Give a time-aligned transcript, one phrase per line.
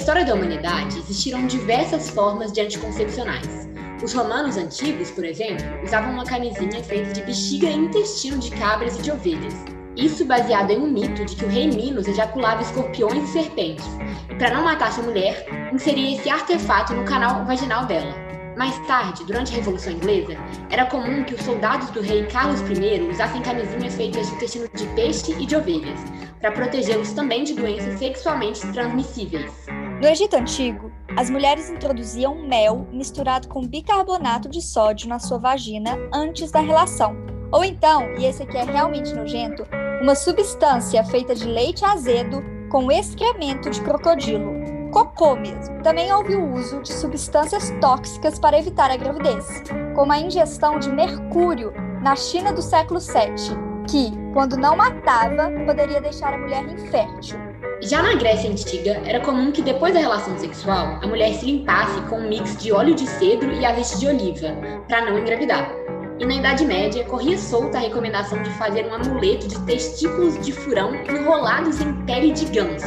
[0.00, 3.68] história da humanidade, existiram diversas formas de anticoncepcionais.
[4.02, 8.98] Os romanos antigos, por exemplo, usavam uma camisinha feita de bexiga e intestino de cabras
[8.98, 9.54] e de ovelhas.
[9.96, 13.84] Isso baseado em um mito de que o rei Minos ejaculava escorpiões e serpentes,
[14.30, 18.14] e para não matar sua mulher, inseria esse artefato no canal vaginal dela.
[18.56, 20.34] Mais tarde, durante a Revolução Inglesa,
[20.70, 24.86] era comum que os soldados do rei Carlos I usassem camisinhas feitas de intestino de
[24.94, 26.00] peixe e de ovelhas,
[26.40, 29.79] para protegê-los também de doenças sexualmente transmissíveis.
[30.00, 35.98] No Egito Antigo, as mulheres introduziam mel misturado com bicarbonato de sódio na sua vagina
[36.10, 37.14] antes da relação.
[37.52, 39.62] Ou então, e esse aqui é realmente nojento,
[40.00, 44.50] uma substância feita de leite azedo com excremento de crocodilo.
[44.90, 45.82] Cocô mesmo.
[45.82, 49.62] Também houve o uso de substâncias tóxicas para evitar a gravidez,
[49.94, 53.54] como a ingestão de mercúrio na China do século VII,
[53.86, 57.49] que, quando não matava, poderia deixar a mulher infértil.
[57.82, 61.98] Já na Grécia Antiga, era comum que depois da relação sexual, a mulher se limpasse
[62.02, 64.48] com um mix de óleo de cedro e azeite de oliva,
[64.86, 65.72] para não engravidar.
[66.18, 70.52] E na Idade Média, corria solta a recomendação de fazer um amuleto de testículos de
[70.52, 72.86] furão enrolados em pele de ganso.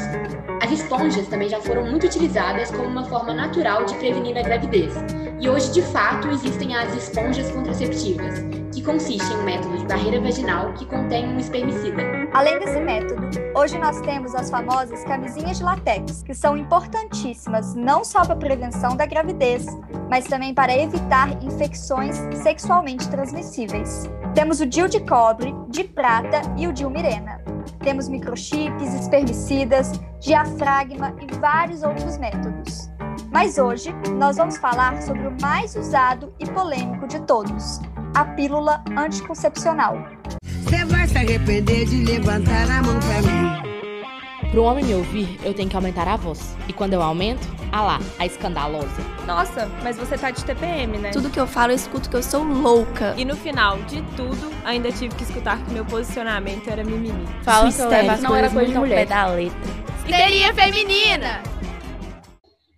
[0.61, 4.93] As esponjas também já foram muito utilizadas como uma forma natural de prevenir a gravidez.
[5.41, 8.39] E hoje, de fato, existem as esponjas contraceptivas,
[8.73, 12.01] que consiste em um método de barreira vaginal que contém um espermicida.
[12.33, 18.03] Além desse método, hoje nós temos as famosas camisinhas de látex, que são importantíssimas não
[18.03, 19.65] só para a prevenção da gravidez,
[20.09, 24.09] mas também para evitar infecções sexualmente transmissíveis.
[24.33, 27.41] Temos o DIL de cobre, de prata e o DIL Mirena.
[27.79, 32.89] Temos microchips, espermicidas, diafragma e vários outros métodos.
[33.31, 37.79] Mas hoje nós vamos falar sobre o mais usado e polêmico de todos,
[38.13, 39.97] a pílula anticoncepcional.
[40.43, 44.51] Você vai se arrepender de levantar a mão pra mim.
[44.51, 46.55] Para um homem me ouvir, eu tenho que aumentar a voz.
[46.67, 47.41] E quando eu aumento,
[47.71, 49.01] ah lá, a escandalosa.
[49.25, 51.09] Nossa, mas você tá de TPM, né?
[51.09, 53.15] Tudo que eu falo, eu escuto que eu sou louca.
[53.17, 57.25] E no final de tudo, ainda tive que escutar que meu posicionamento era mimimi.
[57.41, 59.07] Fala que eu levo não era coisa de mulher.
[59.07, 59.59] da letra.
[60.05, 61.41] Histeria feminina!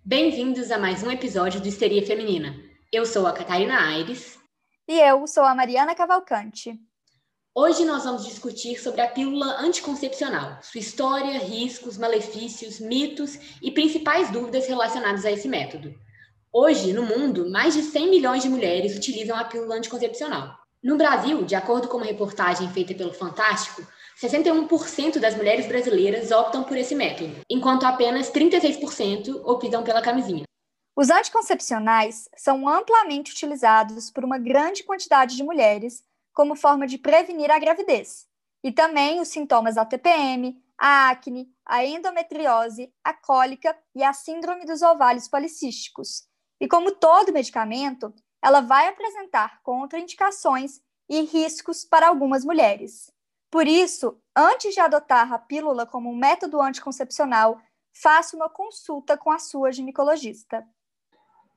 [0.02, 2.54] Bem-vindos a mais um episódio do Histeria Feminina.
[2.90, 4.35] Eu sou a Catarina Aires.
[4.88, 6.78] E eu sou a Mariana Cavalcante.
[7.52, 14.30] Hoje nós vamos discutir sobre a pílula anticoncepcional, sua história, riscos, malefícios, mitos e principais
[14.30, 15.92] dúvidas relacionadas a esse método.
[16.52, 20.56] Hoje, no mundo, mais de 100 milhões de mulheres utilizam a pílula anticoncepcional.
[20.80, 23.84] No Brasil, de acordo com uma reportagem feita pelo Fantástico,
[24.22, 30.44] 61% das mulheres brasileiras optam por esse método, enquanto apenas 36% optam pela camisinha.
[30.96, 36.02] Os anticoncepcionais são amplamente utilizados por uma grande quantidade de mulheres
[36.32, 38.26] como forma de prevenir a gravidez.
[38.64, 44.64] E também os sintomas da TPM, a acne, a endometriose, a cólica e a síndrome
[44.64, 46.26] dos ovários policísticos.
[46.58, 50.80] E como todo medicamento, ela vai apresentar contraindicações
[51.10, 53.12] e riscos para algumas mulheres.
[53.50, 57.60] Por isso, antes de adotar a pílula como um método anticoncepcional,
[57.92, 60.66] faça uma consulta com a sua ginecologista.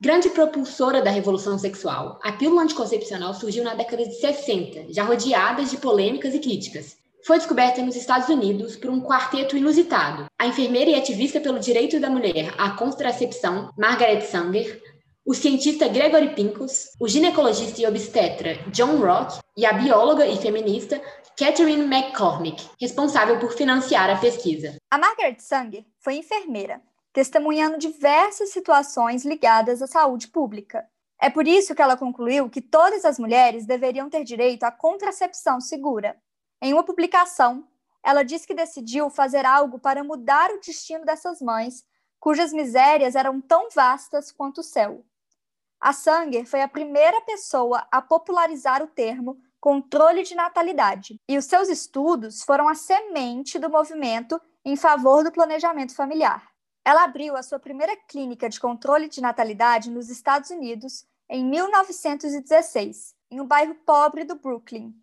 [0.02, 5.62] Grande propulsora da revolução sexual, a pílula anticoncepcional surgiu na década de 60, já rodeada
[5.62, 6.96] de polêmicas e críticas.
[7.26, 10.24] Foi descoberta nos Estados Unidos por um quarteto inusitado.
[10.38, 14.82] A enfermeira e ativista pelo direito da mulher à contracepção, Margaret Sanger,
[15.22, 20.98] o cientista Gregory Pincus, o ginecologista e obstetra John Rock e a bióloga e feminista
[21.38, 24.76] Catherine McCormick, responsável por financiar a pesquisa.
[24.90, 26.80] A Margaret Sanger foi enfermeira
[27.12, 30.88] testemunhando diversas situações ligadas à saúde pública.
[31.20, 35.60] É por isso que ela concluiu que todas as mulheres deveriam ter direito à contracepção
[35.60, 36.16] segura.
[36.62, 37.66] Em uma publicação,
[38.02, 41.84] ela diz que decidiu fazer algo para mudar o destino dessas mães,
[42.18, 45.04] cujas misérias eram tão vastas quanto o céu.
[45.80, 51.44] A Sanger foi a primeira pessoa a popularizar o termo controle de natalidade, e os
[51.44, 56.49] seus estudos foram a semente do movimento em favor do planejamento familiar.
[56.84, 63.14] Ela abriu a sua primeira clínica de controle de natalidade nos Estados Unidos em 1916,
[63.30, 64.94] em um bairro pobre do Brooklyn.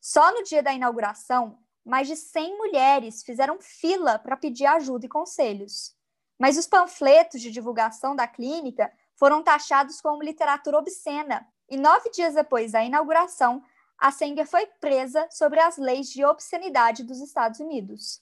[0.00, 5.08] Só no dia da inauguração, mais de 100 mulheres fizeram fila para pedir ajuda e
[5.08, 5.96] conselhos.
[6.38, 12.34] Mas os panfletos de divulgação da clínica foram taxados como literatura obscena, e nove dias
[12.34, 13.62] depois da inauguração,
[13.98, 18.20] a Sanger foi presa sobre as leis de obscenidade dos Estados Unidos.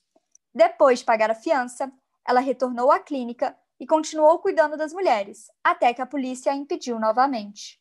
[0.55, 1.91] Depois de pagar a fiança,
[2.27, 7.01] ela retornou à clínica e continuou cuidando das mulheres, até que a polícia a impediu
[7.01, 7.81] novamente.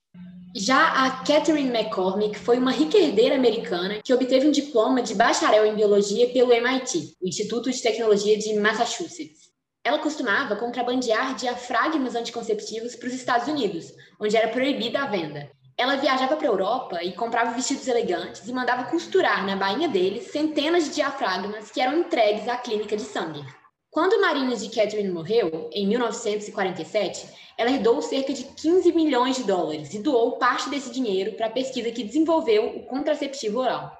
[0.56, 5.66] Já a Catherine McCormick foi uma rica herdeira americana que obteve um diploma de bacharel
[5.66, 9.50] em biologia pelo MIT, o Instituto de Tecnologia de Massachusetts.
[9.84, 15.50] Ela costumava contrabandear diafragmas anticonceptivos para os Estados Unidos, onde era proibida a venda.
[15.78, 20.32] Ela viajava para a Europa e comprava vestidos elegantes e mandava costurar na bainha deles
[20.32, 23.59] centenas de diafragmas que eram entregues à clínica de Sanger.
[23.92, 27.28] Quando Marina de Catherine morreu, em 1947,
[27.58, 31.52] ela herdou cerca de 15 milhões de dólares e doou parte desse dinheiro para a
[31.52, 33.98] pesquisa que desenvolveu o contraceptivo oral.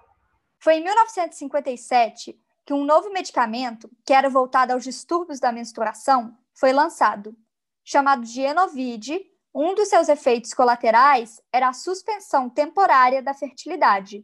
[0.60, 6.72] Foi em 1957 que um novo medicamento, que era voltado aos distúrbios da menstruação, foi
[6.72, 7.36] lançado.
[7.84, 9.20] Chamado de Enovide,
[9.54, 14.24] um dos seus efeitos colaterais era a suspensão temporária da fertilidade.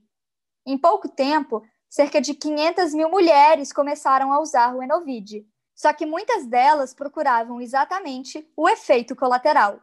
[0.64, 5.44] Em pouco tempo, cerca de 500 mil mulheres começaram a usar o Enovide,
[5.76, 9.80] só que muitas delas procuravam exatamente o efeito colateral.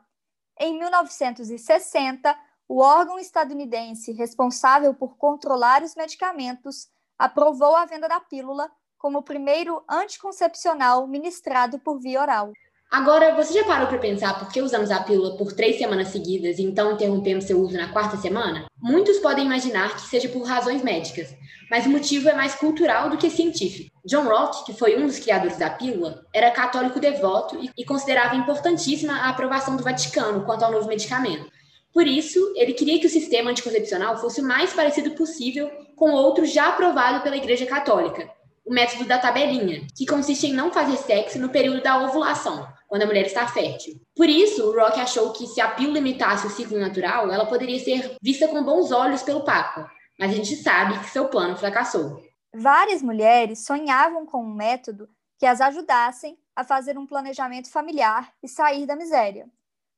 [0.59, 2.37] Em 1960,
[2.67, 9.23] o órgão estadunidense responsável por controlar os medicamentos aprovou a venda da pílula como o
[9.23, 12.53] primeiro anticoncepcional ministrado por via oral.
[12.93, 16.59] Agora, você já parou para pensar por que usamos a pílula por três semanas seguidas
[16.59, 18.67] e então interrompemos seu uso na quarta semana?
[18.83, 21.35] Muitos podem imaginar que seja por razões médicas,
[21.71, 23.91] mas o motivo é mais cultural do que científico.
[24.05, 29.15] John Roth, que foi um dos criadores da pílula, era católico devoto e considerava importantíssima
[29.15, 31.51] a aprovação do Vaticano quanto ao novo medicamento.
[31.95, 36.45] Por isso, ele queria que o sistema anticoncepcional fosse o mais parecido possível com outro
[36.45, 38.29] já aprovado pela Igreja Católica,
[38.65, 43.03] o método da tabelinha, que consiste em não fazer sexo no período da ovulação, quando
[43.03, 43.95] a mulher está fértil.
[44.15, 47.79] Por isso, o Rock achou que se a pílula imitasse o ciclo natural, ela poderia
[47.79, 52.23] ser vista com bons olhos pelo Papa, mas a gente sabe que seu plano fracassou.
[52.55, 55.09] Várias mulheres sonhavam com um método
[55.39, 59.49] que as ajudassem a fazer um planejamento familiar e sair da miséria.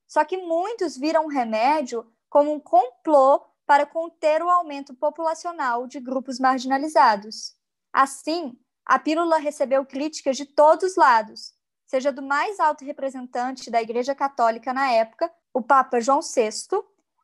[0.07, 5.99] Só que muitos viram o remédio como um complô para conter o aumento populacional de
[5.99, 7.57] grupos marginalizados.
[7.95, 11.55] Assim, a pílula recebeu críticas de todos os lados,
[11.87, 16.51] seja do mais alto representante da Igreja Católica na época, o Papa João VI,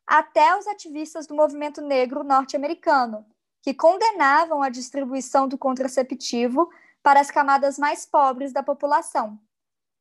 [0.07, 3.25] até os ativistas do movimento negro norte-americano,
[3.61, 6.69] que condenavam a distribuição do contraceptivo
[7.03, 9.37] para as camadas mais pobres da população.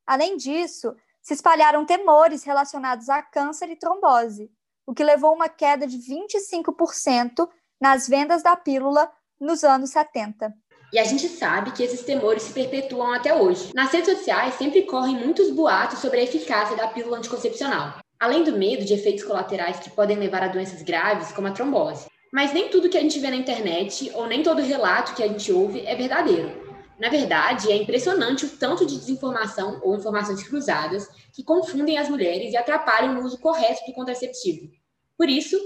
[0.07, 4.53] Além disso, se espalharam temores relacionados a câncer e trombose,
[4.87, 7.49] o que levou a uma queda de 25%
[7.81, 10.53] nas vendas da pílula nos anos 70.
[10.93, 13.71] E a gente sabe que esses temores se perpetuam até hoje.
[13.75, 18.59] Nas redes sociais sempre correm muitos boatos sobre a eficácia da pílula anticoncepcional, além do
[18.59, 22.07] medo de efeitos colaterais que podem levar a doenças graves, como a trombose.
[22.33, 25.29] Mas nem tudo que a gente vê na internet ou nem todo relato que a
[25.29, 26.71] gente ouve é verdadeiro.
[26.99, 32.53] Na verdade, é impressionante o tanto de desinformação ou informações cruzadas que confundem as mulheres
[32.53, 34.71] e atrapalham o uso correto do contraceptivo.
[35.17, 35.57] Por isso,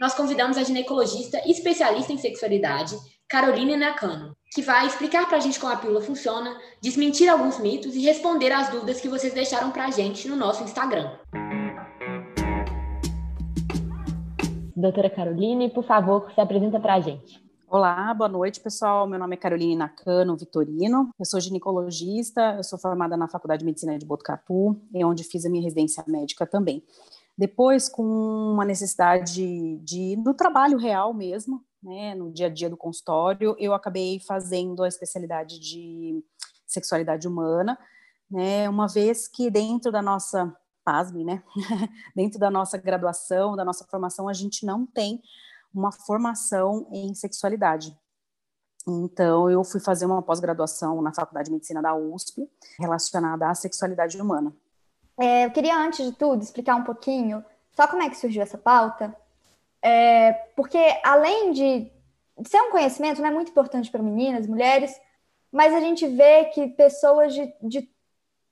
[0.00, 2.96] nós convidamos a ginecologista especialista em sexualidade,
[3.30, 7.94] Caroline Nakano, que vai explicar para a gente como a pílula funciona, desmentir alguns mitos
[7.94, 11.12] e responder às dúvidas que vocês deixaram para a gente no nosso Instagram.
[14.74, 17.40] Doutora Caroline, por favor, se apresenta para a gente.
[17.68, 19.06] Olá, boa noite, pessoal.
[19.06, 21.10] Meu nome é Caroline Nakano Vitorino.
[21.16, 25.48] Eu sou ginecologista, eu sou formada na Faculdade de Medicina de Botucatu, onde fiz a
[25.48, 26.82] minha residência médica também.
[27.38, 32.76] Depois, com uma necessidade de do trabalho real mesmo, né, no dia a dia do
[32.76, 36.22] consultório, eu acabei fazendo a especialidade de
[36.66, 37.78] sexualidade humana,
[38.30, 41.42] né, uma vez que dentro da nossa, pasme, né,
[42.14, 45.20] dentro da nossa graduação, da nossa formação, a gente não tem
[45.74, 47.96] uma formação em sexualidade.
[48.86, 54.20] Então, eu fui fazer uma pós-graduação na Faculdade de Medicina da USP, relacionada à sexualidade
[54.20, 54.54] humana.
[55.18, 58.58] É, eu queria, antes de tudo, explicar um pouquinho só como é que surgiu essa
[58.58, 59.14] pauta,
[59.82, 61.90] é, porque além de
[62.46, 64.98] ser um conhecimento né, muito importante para meninas, mulheres,
[65.50, 67.90] mas a gente vê que pessoas de, de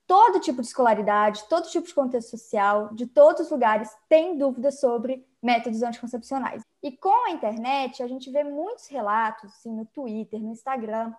[0.05, 4.79] todo tipo de escolaridade, todo tipo de contexto social, de todos os lugares, têm dúvidas
[4.79, 6.61] sobre métodos anticoncepcionais.
[6.81, 11.13] E com a internet, a gente vê muitos relatos, assim, no Twitter, no Instagram,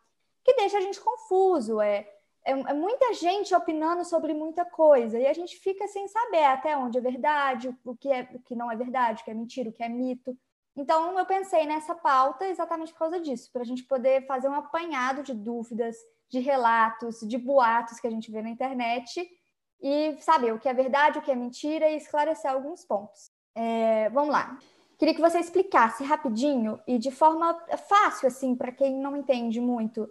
[0.44, 1.80] que deixa a gente confuso.
[1.80, 2.06] É,
[2.50, 6.76] é, é, muita gente opinando sobre muita coisa e a gente fica sem saber até
[6.76, 9.70] onde é verdade, o que, é, o que não é verdade, o que é mentira,
[9.70, 10.36] o que é mito.
[10.76, 14.54] Então, eu pensei nessa pauta exatamente por causa disso, para a gente poder fazer um
[14.54, 15.96] apanhado de dúvidas,
[16.28, 19.28] de relatos, de boatos que a gente vê na internet
[19.82, 23.30] e saber o que é verdade, o que é mentira e esclarecer alguns pontos.
[23.54, 24.58] É, vamos lá.
[24.98, 30.08] Queria que você explicasse rapidinho e de forma fácil, assim, para quem não entende muito,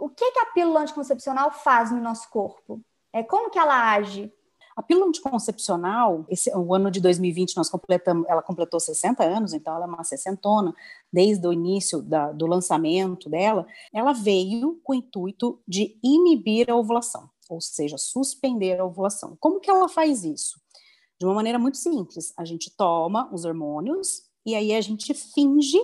[0.00, 2.80] o que, que a pílula anticoncepcional faz no nosso corpo?
[3.12, 4.32] É, como que ela age?
[4.76, 9.74] A pílula anticoncepcional, esse, o ano de 2020 nós completamos, ela completou 60 anos, então
[9.74, 10.74] ela é uma sessentona,
[11.10, 16.76] desde o início da, do lançamento dela, ela veio com o intuito de inibir a
[16.76, 17.30] ovulação.
[17.48, 19.34] ou seja, suspender a ovulação.
[19.40, 20.60] Como que ela faz isso?
[21.18, 25.78] De uma maneira muito simples, a gente toma os hormônios e aí a gente finge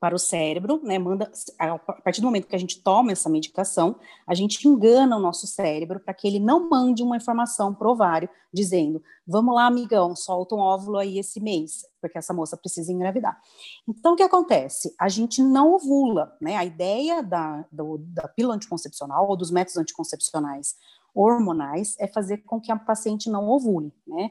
[0.00, 0.98] para o cérebro, né?
[0.98, 5.20] Manda a partir do momento que a gente toma essa medicação, a gente engana o
[5.20, 9.66] nosso cérebro para que ele não mande uma informação para o ovário dizendo: "Vamos lá,
[9.66, 13.38] amigão, solta um óvulo aí esse mês, porque essa moça precisa engravidar".
[13.86, 14.94] Então o que acontece?
[14.98, 16.56] A gente não ovula, né?
[16.56, 20.76] A ideia da, do, da pílula anticoncepcional ou dos métodos anticoncepcionais
[21.14, 24.30] hormonais é fazer com que a paciente não ovule, né?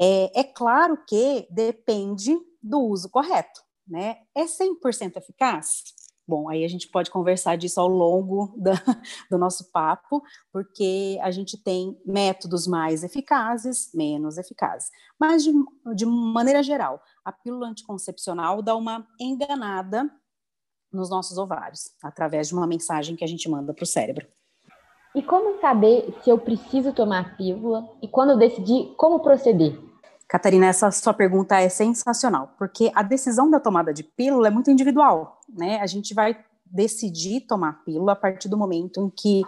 [0.00, 4.16] É, é claro que depende do uso correto né?
[4.34, 5.82] É 100% eficaz?
[6.26, 8.72] Bom, aí a gente pode conversar disso ao longo da,
[9.30, 14.88] do nosso papo, porque a gente tem métodos mais eficazes, menos eficazes.
[15.20, 15.52] Mas, de,
[15.94, 20.10] de maneira geral, a pílula anticoncepcional dá uma enganada
[20.90, 24.26] nos nossos ovários, através de uma mensagem que a gente manda para o cérebro.
[25.14, 29.78] E como saber se eu preciso tomar a pílula e quando decidir como proceder?
[30.28, 34.70] Catarina, essa sua pergunta é sensacional, porque a decisão da tomada de pílula é muito
[34.70, 35.80] individual, né?
[35.80, 39.42] A gente vai decidir tomar pílula a partir do momento em que,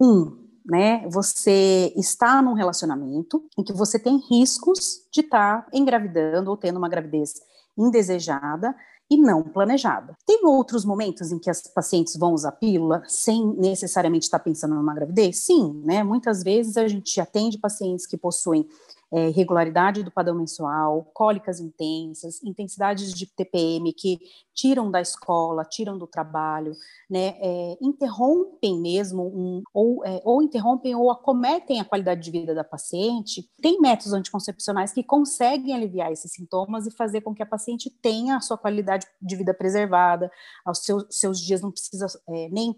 [0.00, 6.50] um, né, você está num relacionamento em que você tem riscos de estar tá engravidando
[6.50, 7.34] ou tendo uma gravidez
[7.76, 8.74] indesejada
[9.10, 10.16] e não planejada.
[10.26, 14.94] Tem outros momentos em que as pacientes vão usar pílula sem necessariamente estar pensando numa
[14.94, 15.38] gravidez?
[15.38, 16.02] Sim, né?
[16.02, 18.68] Muitas vezes a gente atende pacientes que possuem
[19.12, 24.18] é, irregularidade do padrão mensual, cólicas intensas, intensidades de TPM que
[24.54, 26.72] tiram da escola, tiram do trabalho,
[27.08, 32.54] né, é, interrompem mesmo, um, ou, é, ou interrompem ou acometem a qualidade de vida
[32.54, 33.48] da paciente.
[33.62, 38.36] Tem métodos anticoncepcionais que conseguem aliviar esses sintomas e fazer com que a paciente tenha
[38.36, 40.30] a sua qualidade de vida preservada,
[40.64, 42.76] aos seus, seus dias não precisa é, nem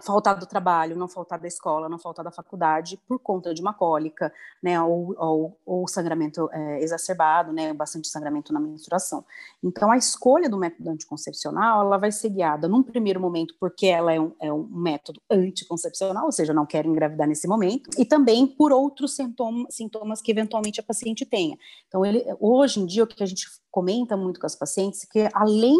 [0.00, 3.74] faltar do trabalho, não faltar da escola, não faltar da faculdade por conta de uma
[3.74, 4.32] cólica,
[4.62, 9.24] né, ou, ou, ou sangramento é, exacerbado, né, bastante sangramento na menstruação.
[9.62, 14.12] Então, a escolha do método anticoncepcional, ela vai ser guiada num primeiro momento porque ela
[14.12, 18.46] é um, é um método anticoncepcional, ou seja, não quero engravidar nesse momento, e também
[18.46, 21.56] por outros sintomas, sintomas que eventualmente a paciente tenha.
[21.86, 25.06] Então, ele, hoje em dia, o que a gente comenta muito com as pacientes é
[25.06, 25.78] que além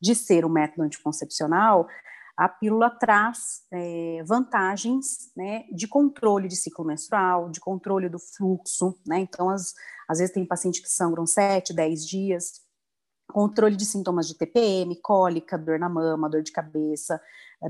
[0.00, 1.86] de ser um método anticoncepcional,
[2.36, 8.94] a pílula traz é, vantagens né, de controle de ciclo menstrual, de controle do fluxo,
[9.06, 9.20] né?
[9.20, 9.72] Então, as,
[10.06, 12.60] às vezes tem pacientes que sangram 7, 10 dias,
[13.28, 17.20] controle de sintomas de TPM, cólica, dor na mama, dor de cabeça,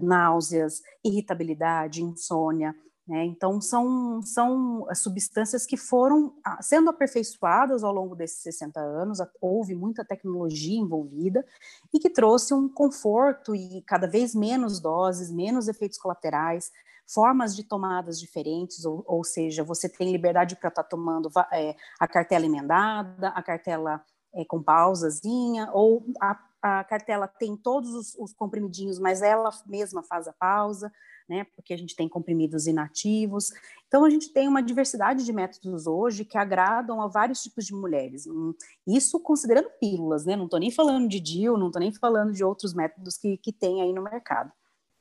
[0.02, 2.74] náuseas, irritabilidade, insônia.
[3.06, 3.24] Né?
[3.24, 9.76] Então, são, são substâncias que foram ah, sendo aperfeiçoadas ao longo desses 60 anos, houve
[9.76, 11.46] muita tecnologia envolvida
[11.94, 16.72] e que trouxe um conforto e cada vez menos doses, menos efeitos colaterais,
[17.06, 21.76] formas de tomadas diferentes, ou, ou seja, você tem liberdade para estar tá tomando é,
[22.00, 28.16] a cartela emendada, a cartela é, com pausazinha, ou a, a cartela tem todos os,
[28.18, 30.92] os comprimidinhos, mas ela mesma faz a pausa
[31.28, 31.44] né?
[31.54, 33.50] Porque a gente tem comprimidos inativos.
[33.86, 37.74] Então, a gente tem uma diversidade de métodos hoje que agradam a vários tipos de
[37.74, 38.26] mulheres.
[38.26, 38.54] Hum,
[38.86, 40.36] isso considerando pílulas, né?
[40.36, 43.52] Não estou nem falando de DIL, não estou nem falando de outros métodos que, que
[43.52, 44.52] tem aí no mercado.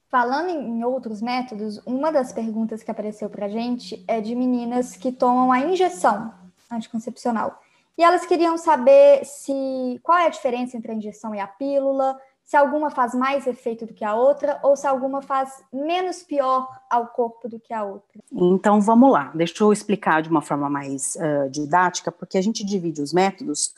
[0.10, 4.96] Falando em outros métodos, uma das perguntas que apareceu para a gente é de meninas
[4.96, 6.34] que tomam a injeção
[6.72, 7.62] anticoncepcional.
[7.98, 12.18] E elas queriam saber se qual é a diferença entre a injeção e a pílula,
[12.46, 16.70] se alguma faz mais efeito do que a outra ou se alguma faz menos pior
[16.90, 18.22] ao corpo do que a outra.
[18.32, 22.64] Então vamos lá, deixa eu explicar de uma forma mais uh, didática, porque a gente
[22.64, 23.74] divide os métodos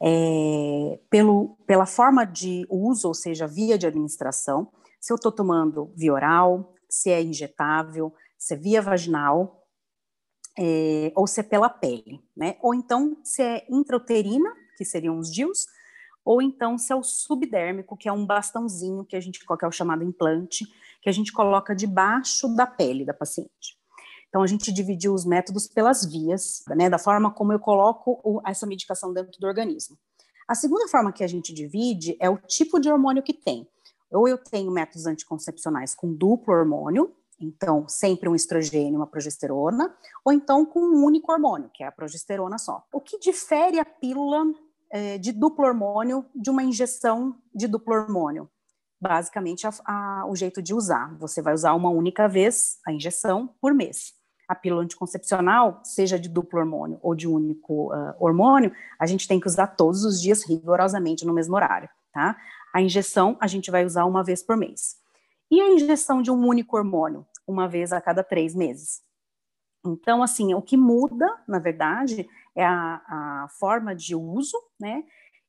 [0.00, 4.68] é, pelo, pela forma de uso, ou seja, via de administração.
[5.00, 9.64] Se eu estou tomando via oral, se é injetável, se é via vaginal,
[10.58, 12.56] é, ou se é pela pele, né?
[12.60, 15.66] Ou então se é intrauterina, que seriam os DIUs,
[16.28, 19.66] ou então se é o subdérmico, que é um bastãozinho que a gente que é
[19.66, 20.66] o chamado implante,
[21.00, 23.78] que a gente coloca debaixo da pele da paciente.
[24.28, 28.42] Então a gente dividiu os métodos pelas vias, né, da forma como eu coloco o,
[28.46, 29.96] essa medicação dentro do organismo.
[30.46, 33.66] A segunda forma que a gente divide é o tipo de hormônio que tem.
[34.12, 39.96] Ou eu tenho métodos anticoncepcionais com duplo hormônio, então sempre um estrogênio e uma progesterona,
[40.22, 42.84] ou então com um único hormônio, que é a progesterona só.
[42.92, 44.44] O que difere a pílula
[44.90, 48.48] é, de duplo hormônio de uma injeção de duplo hormônio.
[49.00, 51.16] Basicamente, a, a, o jeito de usar.
[51.18, 54.12] Você vai usar uma única vez a injeção por mês.
[54.48, 59.38] A pílula anticoncepcional, seja de duplo hormônio ou de único uh, hormônio, a gente tem
[59.38, 62.36] que usar todos os dias rigorosamente no mesmo horário, tá?
[62.74, 64.96] A injeção a gente vai usar uma vez por mês.
[65.50, 67.26] E a injeção de um único hormônio?
[67.48, 69.00] uma vez a cada três meses.
[69.84, 72.28] Então, assim, o que muda, na verdade,
[72.64, 75.02] a, a forma de uso, né?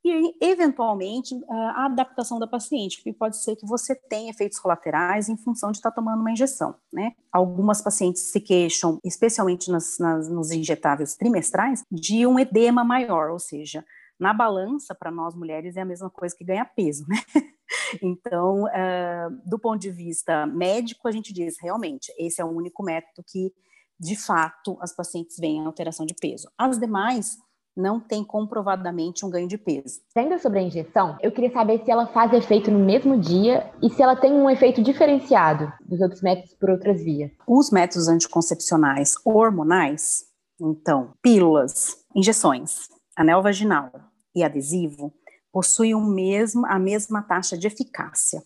[0.04, 5.36] E, eventualmente, a adaptação da paciente, porque pode ser que você tenha efeitos colaterais em
[5.36, 7.12] função de estar tomando uma injeção, né?
[7.32, 13.40] Algumas pacientes se queixam, especialmente nas, nas, nos injetáveis trimestrais, de um edema maior, ou
[13.40, 13.84] seja,
[14.18, 17.18] na balança, para nós mulheres, é a mesma coisa que ganhar peso, né?
[18.02, 22.84] Então, uh, do ponto de vista médico, a gente diz, realmente, esse é o único
[22.84, 23.54] método que,
[24.00, 26.50] de fato, as pacientes veem alteração de peso.
[26.58, 27.38] As demais
[27.76, 30.02] não têm comprovadamente um ganho de peso.
[30.16, 33.90] Ainda sobre a injeção, eu queria saber se ela faz efeito no mesmo dia e
[33.90, 37.32] se ela tem um efeito diferenciado dos outros métodos por outras vias.
[37.48, 40.26] Os métodos anticoncepcionais hormonais,
[40.60, 43.92] então, pílulas, injeções, anel vaginal
[44.36, 45.14] e adesivo,
[45.52, 48.44] possuem o mesmo, a mesma taxa de eficácia.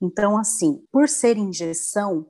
[0.00, 2.26] Então, assim, por ser injeção,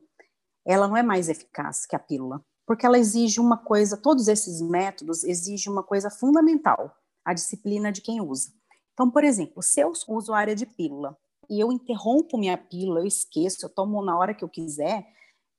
[0.67, 4.61] ela não é mais eficaz que a pílula porque ela exige uma coisa, todos esses
[4.61, 8.53] métodos exigem uma coisa fundamental, a disciplina de quem usa.
[8.93, 11.17] Então, por exemplo, se eu sou usuária de pílula
[11.51, 15.07] e eu interrompo minha pílula, eu esqueço, eu tomo na hora que eu quiser,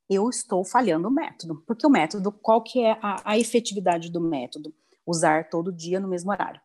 [0.10, 1.64] eu estou falhando o método.
[1.68, 4.74] Porque o método, qual que é a, a efetividade do método?
[5.06, 6.62] Usar todo dia no mesmo horário.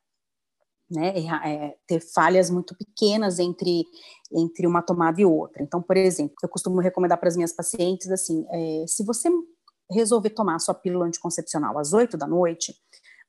[0.93, 1.13] Né,
[1.45, 3.85] é, ter falhas muito pequenas entre,
[4.33, 5.63] entre uma tomada e outra.
[5.63, 9.31] Então, por exemplo, eu costumo recomendar para as minhas pacientes assim: é, se você
[9.91, 12.75] resolver tomar sua pílula anticoncepcional às 8 da noite,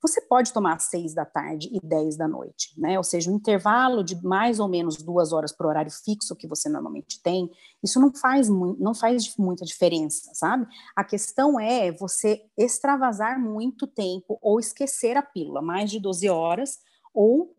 [0.02, 2.98] você pode tomar às 6 da tarde e 10 da noite, né?
[2.98, 6.68] Ou seja, um intervalo de mais ou menos duas horas por horário fixo que você
[6.68, 7.50] normalmente tem,
[7.84, 10.66] isso não faz, não faz muita diferença, sabe?
[10.96, 16.80] A questão é você extravasar muito tempo ou esquecer a pílula, mais de 12 horas,
[17.14, 17.54] ou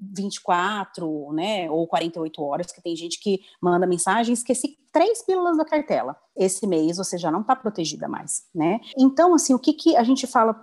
[0.00, 5.64] 24, né, ou 48 horas, que tem gente que manda mensagem, esqueci três pílulas da
[5.64, 6.16] cartela.
[6.36, 8.80] Esse mês você já não está protegida mais, né?
[8.96, 10.54] Então, assim, o que, que a gente fala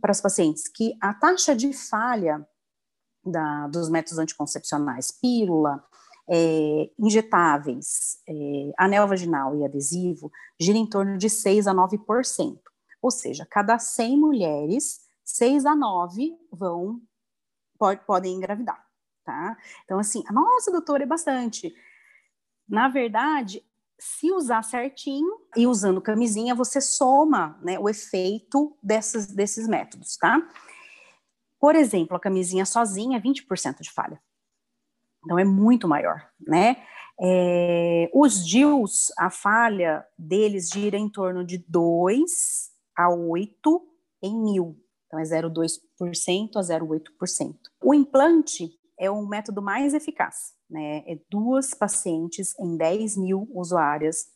[0.00, 0.68] para as pacientes?
[0.68, 2.46] Que a taxa de falha
[3.24, 5.82] da, dos métodos anticoncepcionais, pílula,
[6.30, 12.58] é, injetáveis, é, anel vaginal e adesivo, gira em torno de 6 a 9%.
[13.00, 17.00] Ou seja, cada 100 mulheres, 6 a 9 vão
[17.78, 18.84] pode, podem engravidar,
[19.24, 19.56] tá?
[19.84, 21.74] Então, assim, nossa, doutora, é bastante.
[22.68, 23.64] Na verdade,
[23.98, 30.40] se usar certinho e usando camisinha, você soma né, o efeito dessas, desses métodos, tá?
[31.58, 34.20] Por exemplo, a camisinha sozinha é 20% de falha.
[35.24, 36.76] Então, é muito maior, né?
[37.20, 43.88] É, os DIUs, a falha deles gira em torno de 2 a 8
[44.22, 44.80] em mil.
[45.08, 47.56] Então, é 0,2% a 0,8%.
[47.82, 51.02] O implante é o método mais eficaz, né?
[51.06, 54.26] É duas pacientes em 10 mil usuárias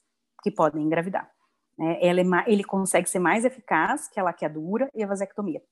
[0.42, 1.30] que podem engravidar.
[1.78, 1.98] Né?
[2.00, 5.62] Ele, é, ele consegue ser mais eficaz que a laqueadura e a vasectomia.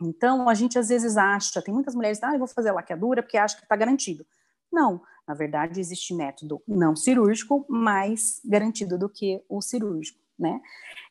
[0.00, 3.22] Então, a gente às vezes acha, tem muitas mulheres, ah, eu vou fazer a laqueadura
[3.22, 4.26] porque acho que está garantido.
[4.72, 10.60] Não, na verdade, existe método não cirúrgico mais garantido do que o cirúrgico né?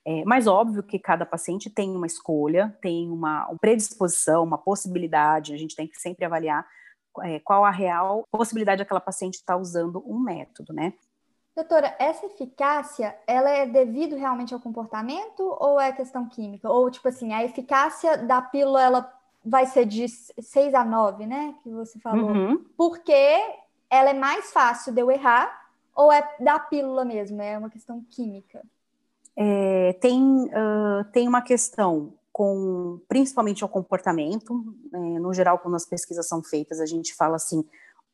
[0.05, 5.53] É, mas óbvio que cada paciente tem uma escolha, tem uma, uma predisposição, uma possibilidade,
[5.53, 6.65] a gente tem que sempre avaliar
[7.23, 10.93] é, qual a real possibilidade daquela paciente estar tá usando um método, né?
[11.55, 16.69] Doutora, essa eficácia, ela é devido realmente ao comportamento ou é questão química?
[16.69, 21.55] Ou, tipo assim, a eficácia da pílula, ela vai ser de 6 a 9, né?
[21.63, 22.29] Que você falou.
[22.29, 22.65] Uhum.
[22.75, 23.39] Porque
[23.89, 27.41] ela é mais fácil de eu errar ou é da pílula mesmo?
[27.41, 28.61] É uma questão química?
[29.37, 34.53] É, tem, uh, tem uma questão com principalmente o comportamento.
[34.93, 37.63] É, no geral, quando as pesquisas são feitas, a gente fala assim,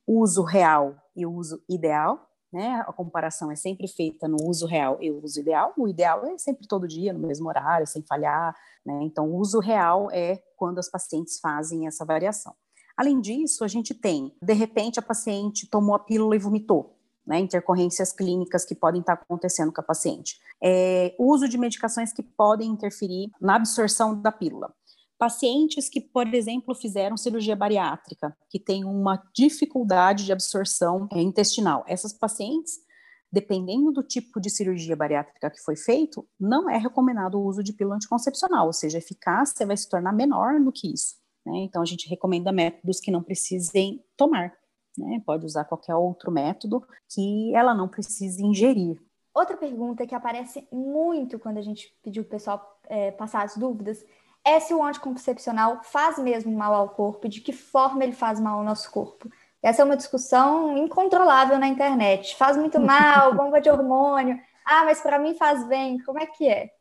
[0.07, 2.27] uso real e uso ideal.
[2.51, 2.83] Né?
[2.87, 5.73] A comparação é sempre feita no uso real e uso ideal.
[5.77, 8.55] O ideal é sempre todo dia, no mesmo horário, sem falhar.
[8.85, 8.99] Né?
[9.03, 12.53] Então, o uso real é quando as pacientes fazem essa variação.
[12.97, 17.00] Além disso, a gente tem, de repente, a paciente tomou a pílula e vomitou
[17.31, 20.37] né, intercorrências clínicas que podem estar acontecendo com a paciente.
[20.61, 24.73] É, uso de medicações que podem interferir na absorção da pílula.
[25.17, 31.85] Pacientes que, por exemplo, fizeram cirurgia bariátrica, que têm uma dificuldade de absorção intestinal.
[31.87, 32.73] Essas pacientes,
[33.31, 37.71] dependendo do tipo de cirurgia bariátrica que foi feito, não é recomendado o uso de
[37.71, 41.15] pílula anticoncepcional, ou seja, a eficácia vai se tornar menor do que isso.
[41.45, 41.59] Né?
[41.59, 44.51] Então, a gente recomenda métodos que não precisem tomar
[44.97, 45.21] né?
[45.25, 49.01] Pode usar qualquer outro método que ela não precise ingerir.
[49.33, 54.05] Outra pergunta que aparece muito quando a gente pediu o pessoal é, passar as dúvidas
[54.43, 58.39] é se o anticoncepcional faz mesmo mal ao corpo e de que forma ele faz
[58.39, 59.29] mal ao nosso corpo.
[59.61, 62.35] Essa é uma discussão incontrolável na internet.
[62.35, 64.39] Faz muito mal, bomba de hormônio.
[64.65, 65.99] ah, mas para mim faz bem.
[66.03, 66.71] Como é que é?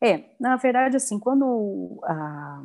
[0.00, 2.62] É, na verdade, assim, quando a,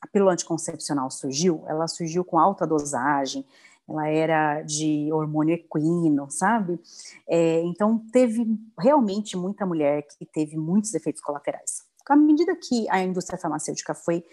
[0.00, 3.44] a pílula anticoncepcional surgiu, ela surgiu com alta dosagem,
[3.88, 6.78] ela era de hormônio equino, sabe?
[7.26, 8.46] É, então, teve
[8.78, 11.86] realmente muita mulher que teve muitos efeitos colaterais.
[12.06, 14.24] À medida que a indústria farmacêutica foi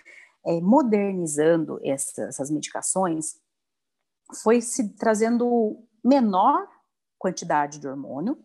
[0.45, 3.37] é, modernizando essa, essas medicações,
[4.43, 6.67] foi se trazendo menor
[7.17, 8.37] quantidade de hormônio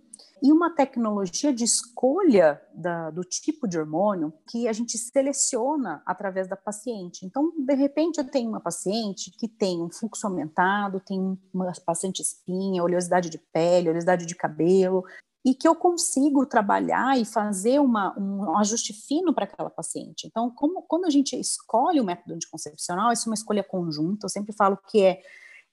[0.42, 6.48] e uma tecnologia de escolha da, do tipo de hormônio que a gente seleciona através
[6.48, 7.26] da paciente.
[7.26, 12.22] Então, de repente, eu tenho uma paciente que tem um fluxo aumentado, tem uma bastante
[12.22, 15.04] espinha, oleosidade de pele, oleosidade de cabelo,
[15.44, 20.26] e que eu consigo trabalhar e fazer uma, um ajuste fino para aquela paciente.
[20.26, 24.30] Então, como, quando a gente escolhe o método anticoncepcional, isso é uma escolha conjunta, eu
[24.30, 25.22] sempre falo que é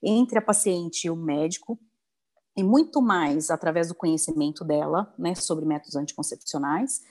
[0.02, 1.78] entre a paciente e o médico,
[2.58, 7.04] e muito mais através do conhecimento dela, né, sobre métodos anticoncepcionais,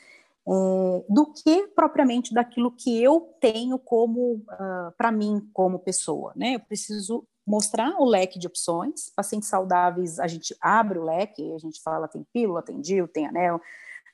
[0.46, 6.34] é, do que propriamente daquilo que eu tenho como, uh, ah, para mim, como pessoa,
[6.36, 11.54] né, eu preciso mostrar o leque de opções, pacientes saudáveis, a gente abre o leque,
[11.54, 13.62] a gente fala tem pílula, tem DIU, tem anel,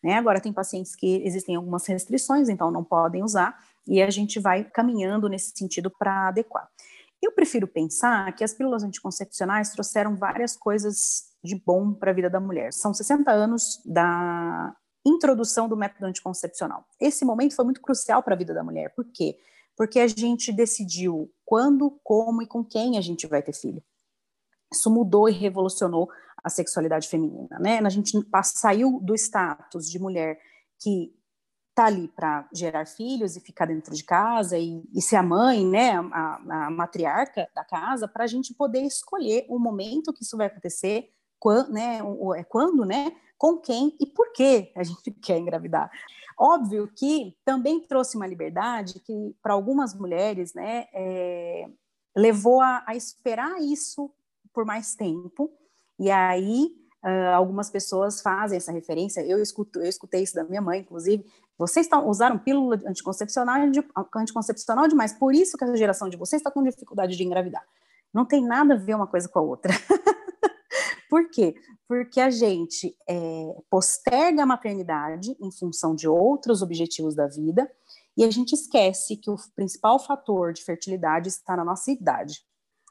[0.03, 4.39] né, agora tem pacientes que existem algumas restrições, então não podem usar, e a gente
[4.39, 6.69] vai caminhando nesse sentido para adequar.
[7.23, 12.29] Eu prefiro pensar que as pílulas anticoncepcionais trouxeram várias coisas de bom para a vida
[12.29, 12.73] da mulher.
[12.73, 16.86] São 60 anos da introdução do método anticoncepcional.
[16.99, 18.93] Esse momento foi muito crucial para a vida da mulher.
[18.93, 19.38] Por quê?
[19.77, 23.81] Porque a gente decidiu quando, como e com quem a gente vai ter filho.
[24.71, 26.09] Isso mudou e revolucionou
[26.43, 27.79] a sexualidade feminina, né?
[27.79, 30.38] A gente saiu do status de mulher
[30.77, 31.15] que
[31.75, 35.65] tá ali para gerar filhos e ficar dentro de casa e, e ser a mãe,
[35.65, 40.38] né, a, a matriarca da casa, para a gente poder escolher o momento que isso
[40.38, 41.09] vai acontecer,
[41.39, 41.99] quando, né,
[42.38, 45.89] é quando, né, com quem e por que a gente quer engravidar.
[46.39, 51.67] Óbvio que também trouxe uma liberdade que para algumas mulheres, né, é,
[52.15, 54.12] levou a, a esperar isso
[54.53, 55.51] por mais tempo
[55.99, 60.62] e aí Uh, algumas pessoas fazem essa referência, eu, escuto, eu escutei isso da minha
[60.62, 61.25] mãe, inclusive,
[61.57, 63.83] vocês tão, usaram pílula anticoncepcional, de,
[64.15, 67.63] anticoncepcional demais, por isso que a geração de vocês está com dificuldade de engravidar.
[68.13, 69.73] Não tem nada a ver uma coisa com a outra.
[71.09, 71.55] por quê?
[71.87, 77.69] Porque a gente é, posterga a maternidade em função de outros objetivos da vida
[78.15, 82.41] e a gente esquece que o principal fator de fertilidade está na nossa idade.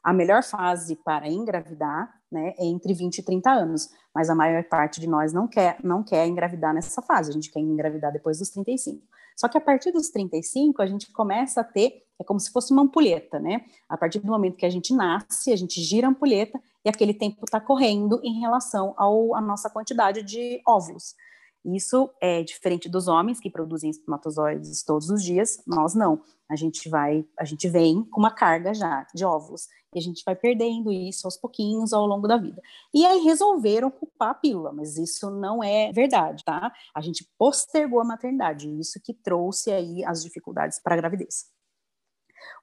[0.03, 4.99] A melhor fase para engravidar né, entre 20 e 30 anos, mas a maior parte
[4.99, 8.49] de nós não quer, não quer engravidar nessa fase, a gente quer engravidar depois dos
[8.49, 9.01] 35.
[9.35, 12.71] Só que a partir dos 35, a gente começa a ter, é como se fosse
[12.71, 13.65] uma ampulheta, né?
[13.89, 17.13] A partir do momento que a gente nasce, a gente gira a ampulheta e aquele
[17.13, 21.15] tempo está correndo em relação ao, à nossa quantidade de óvulos.
[21.65, 26.21] Isso é diferente dos homens que produzem espermatozoides todos os dias, nós não.
[26.49, 30.23] A gente vai, a gente vem com uma carga já de óvulos e a gente
[30.25, 32.61] vai perdendo isso aos pouquinhos ao longo da vida.
[32.93, 36.73] E aí resolveram culpar a pílula, mas isso não é verdade, tá?
[36.93, 41.45] A gente postergou a maternidade, isso que trouxe aí as dificuldades para a gravidez.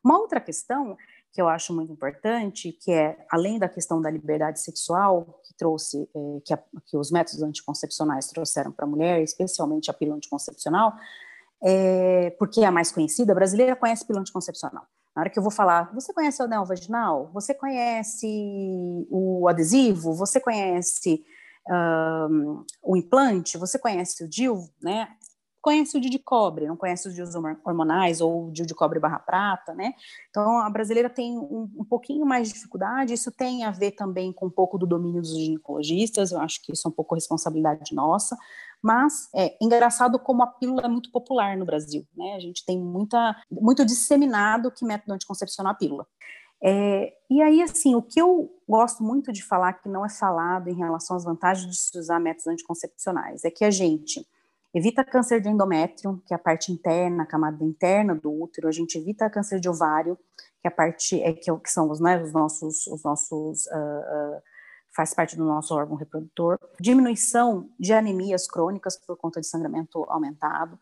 [0.05, 0.97] Uma outra questão
[1.33, 6.09] que eu acho muito importante, que é, além da questão da liberdade sexual, que trouxe,
[6.15, 10.93] é, que, a, que, os métodos anticoncepcionais trouxeram para a mulher, especialmente a pílula anticoncepcional,
[11.63, 14.85] é, porque é a mais conhecida, a brasileira conhece pílula anticoncepcional.
[15.15, 17.31] Na hora que eu vou falar, você conhece o anel vaginal?
[17.35, 20.15] Você conhece o adesivo?
[20.15, 21.25] Você conhece
[21.69, 23.59] um, o implante?
[23.59, 24.69] Você conhece o DIU?
[24.81, 25.09] Né?
[25.61, 29.75] Conhece o de cobre, não conhece os DIUs hormonais ou o de cobre barra prata,
[29.75, 29.95] né?
[30.31, 34.33] Então, a brasileira tem um, um, pouquinho mais de dificuldade, isso tem a ver também
[34.33, 37.95] com um pouco do domínio dos ginecologistas, eu acho que isso é um pouco responsabilidade
[37.95, 38.37] nossa,
[38.83, 42.35] mas é engraçado como a pílula é muito popular no Brasil, né?
[42.35, 46.07] A gente tem muita, muito disseminado que método anticoncepcional é a pílula.
[46.63, 50.69] É, e aí, assim, o que eu gosto muito de falar, que não é falado
[50.69, 54.27] em relação às vantagens de se usar métodos anticoncepcionais, é que a gente
[54.75, 58.73] evita câncer de endométrio, que é a parte interna, a camada interna do útero, a
[58.73, 60.17] gente evita câncer de ovário,
[60.61, 64.37] que é a parte é que, que são os, né, os nossos, os nossos uh,
[64.37, 64.43] uh,
[64.95, 70.79] faz parte do nosso órgão reprodutor, diminuição de anemias crônicas por conta de sangramento aumentado,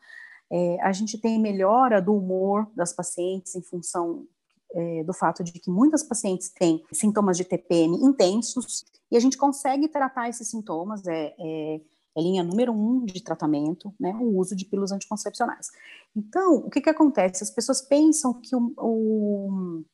[0.50, 4.26] é, a gente tem melhora do humor das pacientes em função
[4.74, 9.36] é, do fato de que muitas pacientes têm sintomas de TPM intensos e a gente
[9.36, 11.80] consegue tratar esses sintomas, é, é
[12.18, 15.68] é linha número um de tratamento, né, o uso de pílulas anticoncepcionais.
[16.16, 17.42] Então, o que que acontece?
[17.42, 19.84] As pessoas pensam que o, o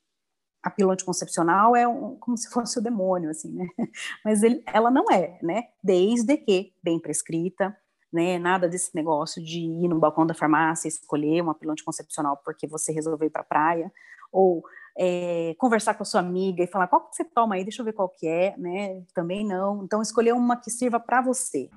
[0.62, 3.66] a pílula anticoncepcional é um, como se fosse o demônio, assim, né?
[4.24, 5.64] Mas ele, ela não é, né?
[5.82, 7.76] Desde que bem prescrita,
[8.10, 8.38] né?
[8.38, 12.92] Nada desse negócio de ir no balcão da farmácia escolher uma pílula anticoncepcional porque você
[12.92, 13.92] resolveu ir para a praia,
[14.32, 14.64] ou
[14.96, 17.84] é, conversar com a sua amiga e falar qual que você toma aí, deixa eu
[17.84, 19.02] ver qual que é, né?
[19.14, 19.84] Também não.
[19.84, 21.68] Então, escolher uma que sirva para você.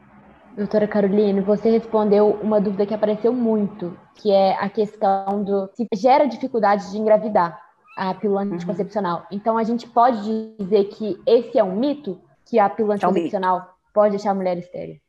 [0.58, 5.88] Doutora Caroline, você respondeu uma dúvida que apareceu muito, que é a questão do se
[5.94, 7.62] gera dificuldade de engravidar
[7.96, 8.56] a pílula uhum.
[8.56, 9.28] anticoncepcional.
[9.32, 13.62] Então, a gente pode dizer que esse é um mito, que a pílula anticoncepcional é
[13.62, 15.00] um pode deixar a mulher estéril?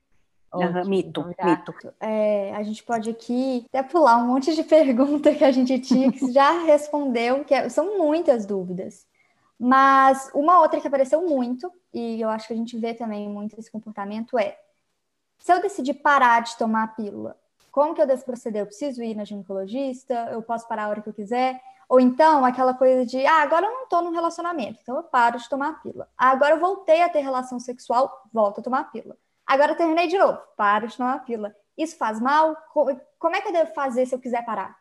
[0.53, 1.75] Uhum, mito, então, mito.
[1.99, 6.13] É, a gente pode aqui até pular um monte de perguntas que a gente tinha,
[6.13, 9.07] que já respondeu, que é, são muitas dúvidas.
[9.59, 13.59] Mas uma outra que apareceu muito, e eu acho que a gente vê também muito
[13.59, 14.59] esse comportamento, é
[15.39, 17.37] se eu decidir parar de tomar a pílula,
[17.71, 18.63] como que eu devo proceder?
[18.63, 20.29] Eu preciso ir na ginecologista?
[20.33, 21.61] Eu posso parar a hora que eu quiser?
[21.89, 25.39] Ou então, aquela coisa de, ah, agora eu não estou num relacionamento, então eu paro
[25.39, 26.09] de tomar a pílula.
[26.19, 29.17] Agora eu voltei a ter relação sexual, volto a tomar a pílula.
[29.47, 31.57] Agora eu terminei de novo, paro de tomar a pílula.
[31.79, 32.55] Isso faz mal?
[33.19, 34.77] Como é que eu devo fazer se eu quiser parar?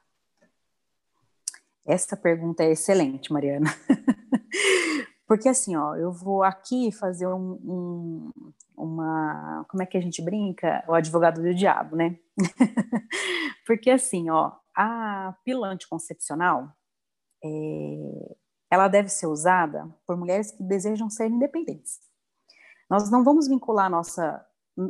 [1.86, 3.70] Essa pergunta é excelente, Mariana.
[5.26, 8.32] Porque assim, ó, eu vou aqui fazer um, um,
[8.78, 9.66] uma.
[9.68, 10.84] Como é que a gente brinca?
[10.88, 12.18] O advogado do diabo, né?
[13.66, 16.72] Porque assim, ó, a pílula anticoncepcional,
[17.44, 18.36] é,
[18.72, 22.00] ela deve ser usada por mulheres que desejam ser independentes.
[22.90, 24.46] Nós não vamos vincular nossa,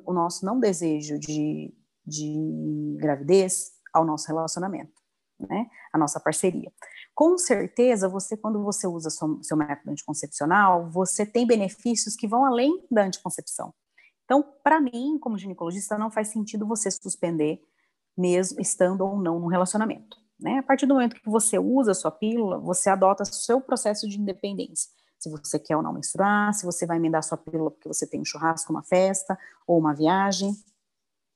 [0.06, 1.74] o nosso não desejo de,
[2.06, 5.02] de gravidez ao nosso relacionamento,
[5.40, 5.68] né?
[5.94, 6.72] A nossa parceria.
[7.18, 12.46] Com certeza, você, quando você usa seu, seu método anticoncepcional, você tem benefícios que vão
[12.46, 13.74] além da anticoncepção.
[14.24, 17.60] Então, para mim, como ginecologista, não faz sentido você suspender,
[18.16, 20.16] mesmo estando ou não no relacionamento.
[20.40, 20.60] Né?
[20.60, 24.92] A partir do momento que você usa sua pílula, você adota seu processo de independência.
[25.18, 28.22] Se você quer ou não menstruar, se você vai emendar sua pílula porque você tem
[28.22, 30.54] um churrasco, uma festa ou uma viagem.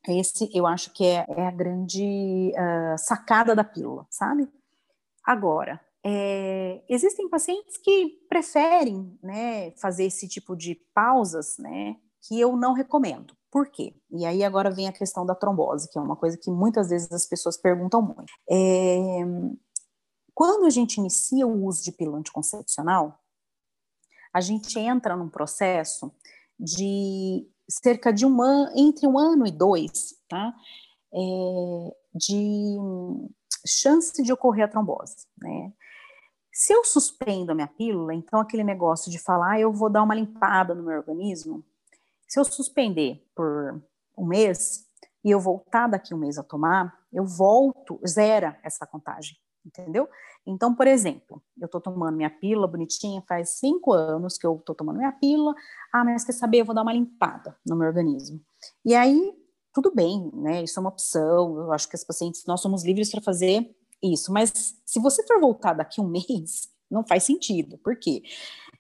[0.08, 4.48] Esse eu acho que é, é a grande uh, sacada da pílula, sabe?
[5.24, 12.56] Agora, é, existem pacientes que preferem né, fazer esse tipo de pausas, né, que eu
[12.56, 13.36] não recomendo.
[13.52, 13.94] Por quê?
[14.10, 17.12] E aí agora vem a questão da trombose, que é uma coisa que muitas vezes
[17.12, 18.32] as pessoas perguntam muito.
[18.50, 19.20] É,
[20.34, 23.20] quando a gente inicia o uso de pílula anticoncepcional,
[24.34, 26.12] a gente entra num processo
[26.58, 30.54] de cerca de um ano, entre um ano e dois, tá?
[31.14, 32.78] É, de
[33.66, 35.72] chance de ocorrer a trombose, né?
[36.54, 40.04] Se eu suspendo a minha pílula, então aquele negócio de falar, ah, eu vou dar
[40.04, 41.64] uma limpada no meu organismo,
[42.28, 43.82] se eu suspender por
[44.18, 44.86] um mês
[45.24, 50.10] e eu voltar daqui um mês a tomar, eu volto, zera essa contagem, entendeu?
[50.46, 54.74] Então, por exemplo, eu tô tomando minha pílula bonitinha, faz cinco anos que eu tô
[54.74, 55.54] tomando minha pílula,
[55.94, 58.42] ah, mas quer saber, eu vou dar uma limpada no meu organismo.
[58.84, 59.34] E aí,
[59.74, 60.64] tudo bem, né?
[60.64, 63.70] Isso é uma opção, eu acho que as pacientes, nós somos livres para fazer
[64.04, 67.78] isso, mas se você for voltar daqui um mês, não faz sentido.
[67.78, 68.24] Por quê?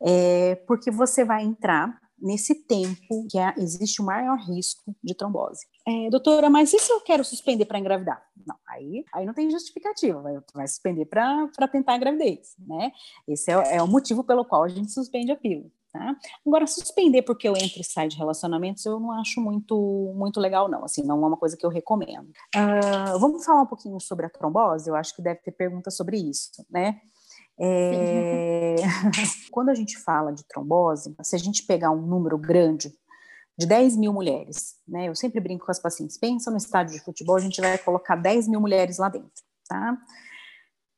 [0.02, 5.66] É porque você vai entrar nesse tempo que é, existe o maior risco de trombose.
[5.88, 8.24] É, doutora, mas e se eu quero suspender para engravidar?
[8.46, 12.92] Não, aí, aí não tem justificativa, vai, vai suspender para tentar a gravidez, né?
[13.28, 15.70] Esse é, é, o motivo pelo qual a gente suspende a pílula.
[15.92, 16.16] Tá?
[16.48, 20.70] Agora, suspender porque eu entro e saio de relacionamentos, eu não acho muito, muito legal,
[20.70, 20.86] não.
[20.86, 22.30] Assim, não é uma coisa que eu recomendo.
[22.56, 24.90] Uh, vamos falar um pouquinho sobre a trombose?
[24.90, 27.02] Eu acho que deve ter perguntas sobre isso, né?
[27.60, 28.76] É...
[29.52, 32.94] Quando a gente fala de trombose, se a gente pegar um número grande
[33.58, 35.10] de 10 mil mulheres, né?
[35.10, 38.16] Eu sempre brinco com as pacientes, pensa no estádio de futebol, a gente vai colocar
[38.16, 39.98] 10 mil mulheres lá dentro, tá?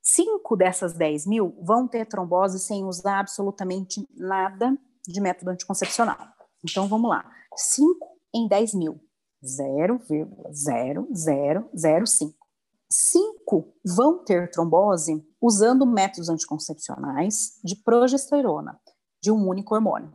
[0.03, 6.17] Cinco dessas 10 mil vão ter trombose sem usar absolutamente nada de método anticoncepcional.
[6.63, 7.25] Então, vamos lá.
[7.55, 8.99] 5 em 10 mil.
[9.43, 12.33] 0,0005
[12.93, 18.79] cinco vão ter trombose usando métodos anticoncepcionais de progesterona,
[19.19, 20.13] de um único hormônio.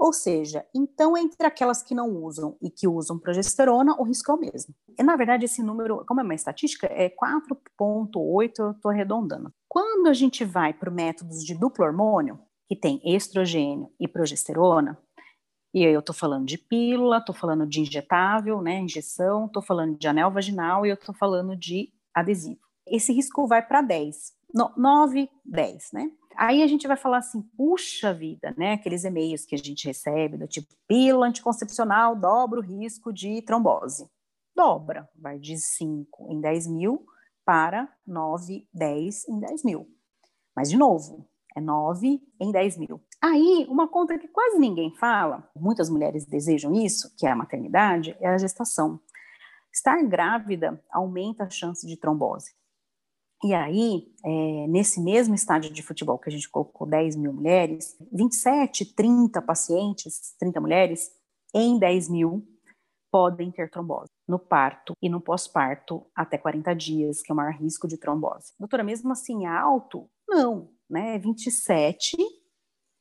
[0.00, 4.34] Ou seja, então entre aquelas que não usam e que usam progesterona, o risco é
[4.34, 4.74] o mesmo.
[4.98, 9.52] E na verdade esse número, como é uma estatística, é 4.8, eu estou arredondando.
[9.68, 14.98] Quando a gente vai para métodos de duplo hormônio, que tem estrogênio e progesterona,
[15.74, 20.08] e eu estou falando de pílula, estou falando de injetável, né, injeção, estou falando de
[20.08, 22.60] anel vaginal e eu estou falando de adesivo.
[22.86, 24.32] Esse risco vai para 10,
[24.78, 26.10] 9, 10, né?
[26.36, 28.74] Aí a gente vai falar assim, puxa vida, né?
[28.74, 34.08] Aqueles e-mails que a gente recebe do tipo, pílula anticoncepcional dobra o risco de trombose.
[34.54, 37.04] Dobra, vai de 5 em 10 mil
[37.44, 39.88] para 9, 10 em 10 mil.
[40.54, 43.00] Mas, de novo, é 9 em 10 mil.
[43.22, 48.16] Aí, uma conta que quase ninguém fala, muitas mulheres desejam isso, que é a maternidade,
[48.20, 49.00] é a gestação.
[49.72, 52.52] Estar grávida aumenta a chance de trombose.
[53.42, 57.96] E aí, é, nesse mesmo estádio de futebol que a gente colocou 10 mil mulheres,
[58.12, 61.10] 27, 30 pacientes, 30 mulheres,
[61.54, 62.46] em 10 mil
[63.10, 67.54] podem ter trombose no parto e no pós-parto até 40 dias, que é o maior
[67.54, 68.52] risco de trombose.
[68.58, 70.08] Doutora, mesmo assim é alto?
[70.28, 71.18] Não, né?
[71.18, 72.16] 27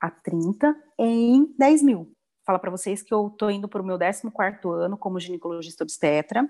[0.02, 2.12] a 30 em 10 mil.
[2.46, 6.50] Fala para vocês que eu estou indo para o meu 14 ano como ginecologista obstetra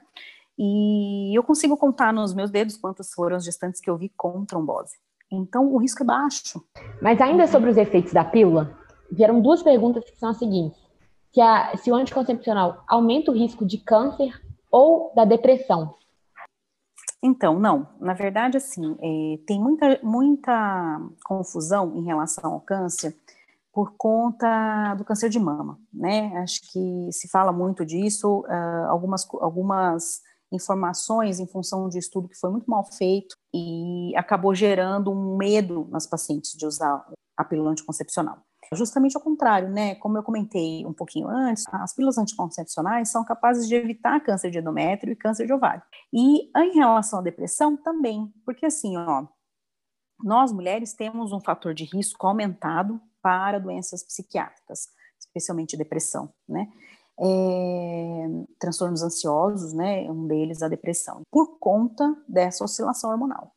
[0.62, 4.44] e eu consigo contar nos meus dedos quantas foram as gestantes que eu vi com
[4.44, 4.98] trombose.
[5.32, 6.62] Então, o risco é baixo.
[7.02, 8.78] Mas ainda sobre os efeitos da pílula,
[9.10, 10.78] vieram duas perguntas que são as seguintes.
[11.34, 14.34] Se, a, se o anticoncepcional aumenta o risco de câncer
[14.70, 15.96] ou da depressão?
[17.24, 17.88] Então, não.
[17.98, 23.16] Na verdade, assim, é, tem muita, muita confusão em relação ao câncer
[23.72, 26.36] por conta do câncer de mama, né?
[26.40, 32.40] Acho que se fala muito disso, uh, algumas, algumas informações em função de estudo que
[32.40, 37.06] foi muito mal feito e acabou gerando um medo nas pacientes de usar
[37.38, 38.40] a pílula anticoncepcional.
[38.74, 39.96] Justamente ao contrário, né?
[39.96, 44.60] Como eu comentei um pouquinho antes, as pílulas anticoncepcionais são capazes de evitar câncer de
[44.60, 45.82] endométrio e câncer de ovário.
[46.14, 49.26] E em relação à depressão também, porque assim, ó,
[50.24, 54.88] nós mulheres temos um fator de risco aumentado para doenças psiquiátricas,
[55.20, 56.68] especialmente depressão, né?
[57.22, 58.28] É,
[58.60, 63.54] transtornos ansiosos, né, um deles a depressão, por conta dessa oscilação hormonal.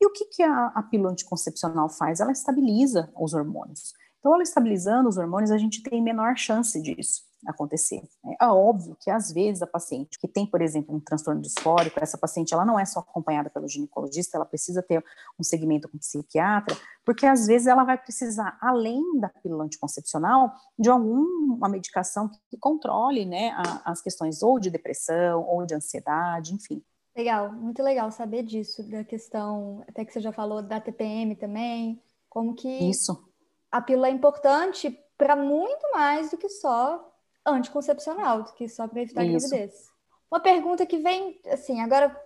[0.00, 2.20] E o que, que a, a pílula anticoncepcional faz?
[2.20, 3.92] Ela estabiliza os hormônios.
[4.18, 8.02] Então, ela estabilizando os hormônios, a gente tem menor chance disso acontecer.
[8.40, 12.18] É óbvio que às vezes a paciente que tem, por exemplo, um transtorno disfórico, essa
[12.18, 15.04] paciente ela não é só acompanhada pelo ginecologista, ela precisa ter
[15.38, 20.90] um segmento com psiquiatra, porque às vezes ela vai precisar, além da pílula anticoncepcional, de
[20.90, 26.82] alguma medicação que controle, né, a, as questões ou de depressão ou de ansiedade, enfim.
[27.16, 32.00] Legal, muito legal saber disso, da questão, até que você já falou da TPM também,
[32.28, 33.28] como que Isso.
[33.70, 37.09] a pílula é importante para muito mais do que só
[37.46, 39.48] anticoncepcional, do que só para evitar Isso.
[39.48, 39.90] gravidez.
[40.30, 42.16] Uma pergunta que vem, assim, agora,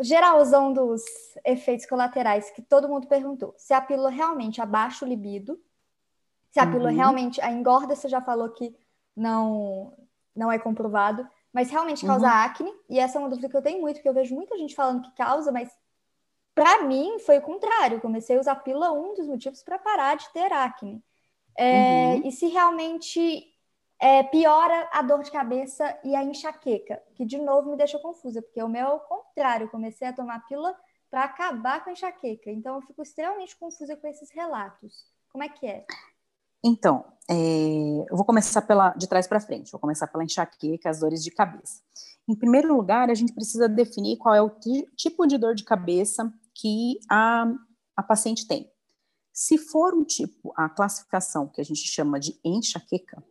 [0.00, 1.02] geralzão dos
[1.44, 3.54] efeitos colaterais que todo mundo perguntou.
[3.56, 5.60] Se a pílula realmente abaixa o libido,
[6.50, 6.70] se a uhum.
[6.72, 8.74] pílula realmente, a engorda, você já falou que
[9.14, 9.92] não,
[10.34, 12.32] não é comprovado, mas realmente causa uhum.
[12.32, 14.74] acne, e essa é uma dúvida que eu tenho muito, porque eu vejo muita gente
[14.74, 15.70] falando que causa, mas
[16.54, 18.00] para mim foi o contrário.
[18.00, 21.02] Comecei a usar a pílula um dos motivos para parar de ter acne.
[21.56, 22.22] É, uhum.
[22.24, 23.53] E se realmente
[24.00, 28.42] é, piora a dor de cabeça e a enxaqueca, que de novo me deixa confusa,
[28.42, 30.76] porque o meu é o contrário, comecei a tomar pílula
[31.10, 32.50] para acabar com a enxaqueca.
[32.50, 35.06] Então eu fico extremamente confusa com esses relatos.
[35.30, 35.86] Como é que é?
[36.62, 41.00] Então, é, eu vou começar pela, de trás para frente, vou começar pela enxaqueca, as
[41.00, 41.82] dores de cabeça.
[42.26, 44.50] Em primeiro lugar, a gente precisa definir qual é o
[44.96, 47.52] tipo de dor de cabeça que a,
[47.94, 48.70] a paciente tem.
[49.32, 53.22] Se for um tipo, a classificação que a gente chama de enxaqueca,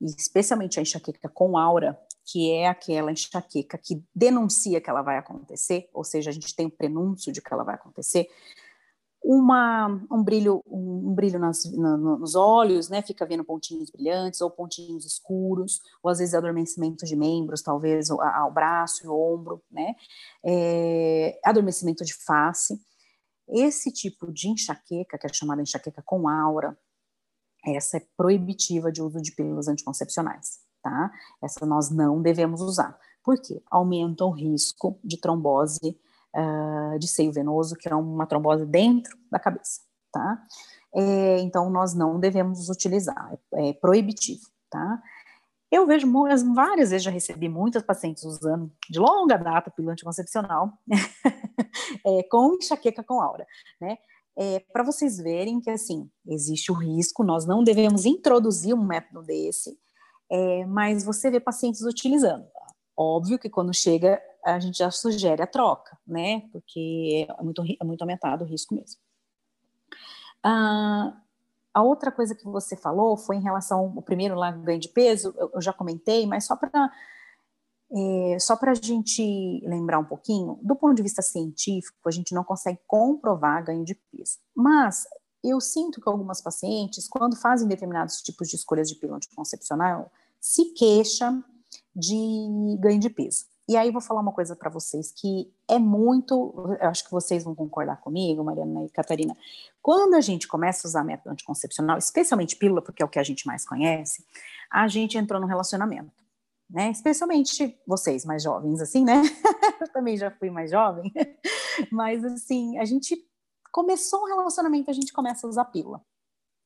[0.00, 5.88] especialmente a enxaqueca com aura, que é aquela enxaqueca que denuncia que ela vai acontecer,
[5.92, 8.28] ou seja, a gente tem um prenúncio de que ela vai acontecer,
[9.22, 14.50] uma, um brilho, um, brilho nas, na, nos olhos, né, fica vendo pontinhos brilhantes ou
[14.50, 19.94] pontinhos escuros, ou às vezes adormecimento de membros, talvez ao braço e ombro, né,
[20.44, 22.80] é, adormecimento de face.
[23.48, 26.78] Esse tipo de enxaqueca, que é chamada enxaqueca com aura,
[27.66, 31.10] essa é proibitiva de uso de pílulas anticoncepcionais, tá?
[31.42, 32.98] Essa nós não devemos usar.
[33.24, 33.62] Por quê?
[33.70, 35.98] Aumenta o risco de trombose
[36.34, 39.80] uh, de seio venoso, que é uma trombose dentro da cabeça,
[40.12, 40.42] tá?
[40.94, 45.02] É, então, nós não devemos utilizar, é, é proibitivo, tá?
[45.70, 46.10] Eu vejo
[46.54, 50.72] várias vezes, já recebi muitas pacientes usando de longa data pílula anticoncepcional
[52.06, 53.46] é, com enxaqueca com aura,
[53.78, 53.98] né?
[54.40, 59.20] É, para vocês verem que, assim, existe o risco, nós não devemos introduzir um método
[59.22, 59.76] desse,
[60.30, 62.46] é, mas você vê pacientes utilizando.
[62.96, 66.42] Óbvio que quando chega, a gente já sugere a troca, né?
[66.52, 69.00] Porque é muito, é muito aumentado o risco mesmo.
[70.40, 71.16] Ah,
[71.74, 75.34] a outra coisa que você falou foi em relação ao primeiro lá, ganho de peso,
[75.36, 76.92] eu, eu já comentei, mas só para
[77.90, 82.34] é, só para a gente lembrar um pouquinho, do ponto de vista científico, a gente
[82.34, 84.38] não consegue comprovar ganho de peso.
[84.54, 85.06] Mas
[85.42, 90.10] eu sinto que algumas pacientes, quando fazem determinados tipos de escolhas de pílula anticoncepcional,
[90.40, 91.42] se queixam
[91.94, 93.46] de ganho de peso.
[93.68, 97.44] E aí vou falar uma coisa para vocês que é muito, eu acho que vocês
[97.44, 99.36] vão concordar comigo, Mariana e Catarina.
[99.82, 103.22] Quando a gente começa a usar método anticoncepcional, especialmente pílula, porque é o que a
[103.22, 104.24] gente mais conhece,
[104.70, 106.24] a gente entrou no relacionamento,
[106.68, 106.90] né?
[106.90, 109.22] Especialmente vocês mais jovens, assim, né?
[109.80, 111.12] eu também já fui mais jovem,
[111.90, 113.16] mas assim, a gente
[113.72, 116.02] começou um relacionamento, a gente começa a usar pílula.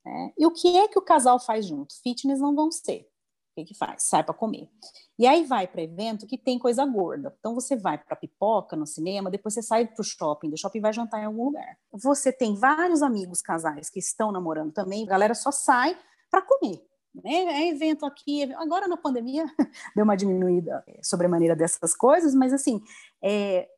[0.04, 0.32] Né?
[0.36, 1.94] E o que é que o casal faz junto?
[2.02, 3.08] Fitness não vão ser.
[3.52, 4.04] O que, que faz?
[4.04, 4.70] Sai para comer.
[5.18, 7.34] E aí vai para evento que tem coisa gorda.
[7.38, 10.80] Então você vai para pipoca no cinema, depois você sai para o shopping, do shopping
[10.80, 11.78] vai jantar em algum lugar.
[11.92, 15.96] Você tem vários amigos casais que estão namorando também, a galera só sai
[16.30, 16.82] para comer.
[17.14, 17.30] Né?
[17.32, 19.44] É evento aqui, agora na pandemia
[19.94, 22.80] deu uma diminuída sobre a maneira dessas coisas, mas assim,
[23.22, 23.68] é,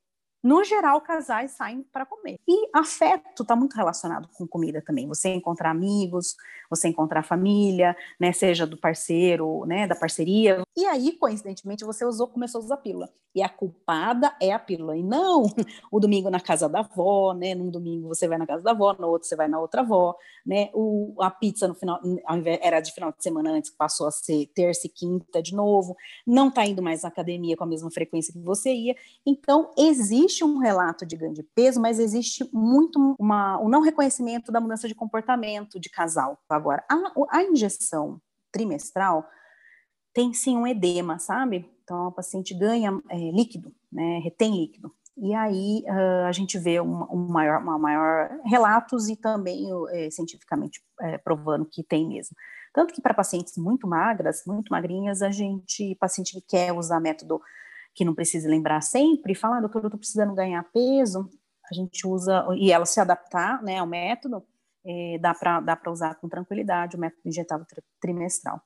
[0.44, 2.38] no geral, casais saem para comer.
[2.46, 5.08] E afeto está muito relacionado com comida também.
[5.08, 6.36] Você encontrar amigos,
[6.68, 10.62] você encontrar família, né, seja do parceiro, né, da parceria.
[10.76, 13.08] E aí, coincidentemente, você usou, começou a usar a pílula.
[13.34, 14.96] E a culpada é a pílula.
[14.96, 15.46] E não
[15.90, 17.54] o domingo na casa da avó, né?
[17.54, 20.14] Num domingo você vai na casa da avó, no outro você vai na outra avó,
[20.46, 20.70] né?
[20.72, 22.00] O, a pizza no final,
[22.60, 25.96] era de final de semana antes, passou a ser terça e quinta de novo.
[26.26, 28.96] Não está indo mais à academia com a mesma frequência que você ia.
[29.26, 33.80] Então, existe existe um relato de ganho de peso, mas existe muito uma, um não
[33.80, 36.38] reconhecimento da mudança de comportamento de casal.
[36.48, 38.20] Agora, a, a injeção
[38.52, 39.26] trimestral
[40.12, 41.70] tem sim um edema, sabe?
[41.82, 44.92] Então, a paciente ganha é, líquido, né, retém líquido.
[45.16, 50.10] E aí uh, a gente vê um, um, maior, uma maior relatos e também é,
[50.10, 52.36] cientificamente é, provando que tem mesmo.
[52.72, 57.40] Tanto que para pacientes muito magras, muito magrinhas, a gente, paciente que quer usar método
[57.94, 61.30] que não precise lembrar sempre, falar, ah, doutor, eu estou precisando ganhar peso,
[61.70, 64.44] a gente usa, e ela se adaptar né, ao método,
[64.84, 67.66] é, dá para dá usar com tranquilidade o método injetável
[68.00, 68.60] trimestral.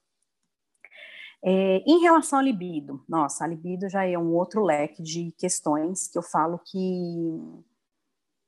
[1.44, 6.08] É, em relação à libido, nossa, a libido já é um outro leque de questões
[6.08, 7.64] que eu falo que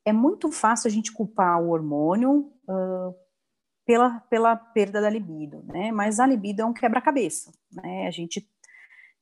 [0.05, 3.14] é muito fácil a gente culpar o hormônio uh,
[3.87, 5.93] pela, pela perda da libido, né?
[5.93, 8.09] Mas a libido é um quebra-cabeça, né?
[8.09, 8.49] A gente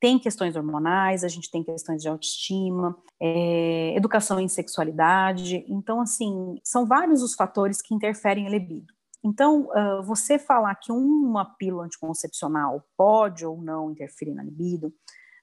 [0.01, 5.65] tem questões hormonais, a gente tem questões de autoestima, é, educação em sexualidade.
[5.69, 8.95] Então, assim, são vários os fatores que interferem em libido.
[9.25, 14.93] Então, uh, você falar que uma pílula anticoncepcional pode ou não interferir na libido,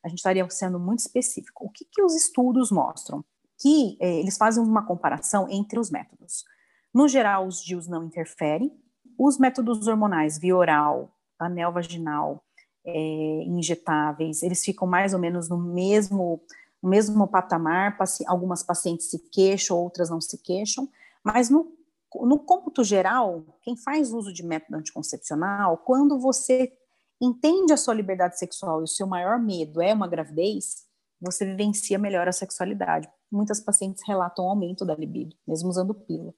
[0.03, 1.65] a gente estaria sendo muito específico.
[1.65, 3.25] O que, que os estudos mostram?
[3.59, 6.43] Que eh, eles fazem uma comparação entre os métodos.
[6.93, 8.71] No geral, os DIUs não interferem.
[9.17, 12.44] Os métodos hormonais, via oral, anel vaginal,
[12.85, 16.41] é, injetáveis, eles ficam mais ou menos no mesmo,
[16.81, 20.87] no mesmo patamar, algumas pacientes se queixam, outras não se queixam,
[21.23, 21.73] mas no,
[22.21, 26.71] no cômputo geral, quem faz uso de método anticoncepcional, quando você
[27.19, 30.85] entende a sua liberdade sexual e o seu maior medo é uma gravidez,
[31.19, 33.09] você vivencia melhor a sexualidade.
[33.31, 36.33] Muitas pacientes relatam aumento da libido, mesmo usando pílula.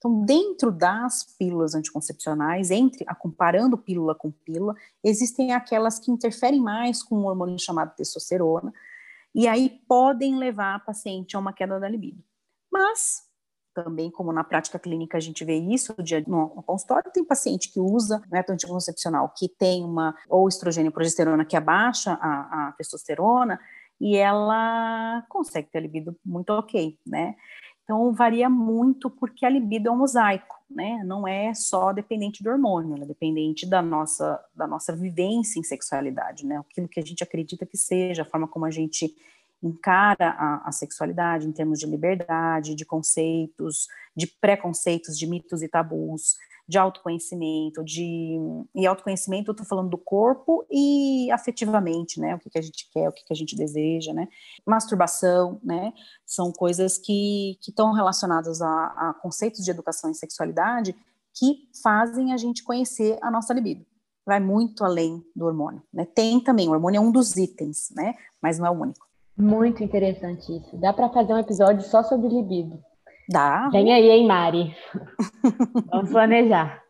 [0.00, 4.74] Então, dentro das pílulas anticoncepcionais, entre a comparando pílula com pílula,
[5.04, 8.72] existem aquelas que interferem mais com um hormônio chamado testosterona,
[9.34, 12.24] e aí podem levar a paciente a uma queda da libido.
[12.72, 13.24] Mas,
[13.74, 17.78] também como na prática clínica a gente vê isso dia, no consultório, tem paciente que
[17.78, 23.60] usa método anticoncepcional que tem uma ou estrogênio ou progesterona que abaixa a, a testosterona
[24.00, 27.36] e ela consegue ter libido muito ok, né?
[27.90, 31.02] Então, varia muito porque a libido é um mosaico, né?
[31.04, 35.64] Não é só dependente do hormônio, ela é dependente da nossa, da nossa vivência em
[35.64, 36.58] sexualidade, né?
[36.58, 39.12] Aquilo que a gente acredita que seja, a forma como a gente
[39.62, 43.86] encara a, a sexualidade em termos de liberdade, de conceitos,
[44.16, 46.36] de preconceitos, de mitos e tabus,
[46.70, 48.38] de autoconhecimento, de
[48.74, 52.88] e autoconhecimento eu estou falando do corpo e afetivamente, né, o que, que a gente
[52.92, 54.28] quer, o que, que a gente deseja, né,
[54.64, 55.92] masturbação, né,
[56.24, 60.94] são coisas que estão relacionadas a, a conceitos de educação e sexualidade
[61.34, 63.84] que fazem a gente conhecer a nossa libido.
[64.24, 66.04] Vai muito além do hormônio, né?
[66.04, 68.14] Tem também, o hormônio é um dos itens, né?
[68.40, 69.09] Mas não é o único.
[69.40, 70.76] Muito interessante isso.
[70.76, 72.78] Dá para fazer um episódio só sobre libido.
[73.28, 73.68] Dá.
[73.70, 74.76] Vem aí, hein, Mari?
[75.90, 76.82] Vamos planejar.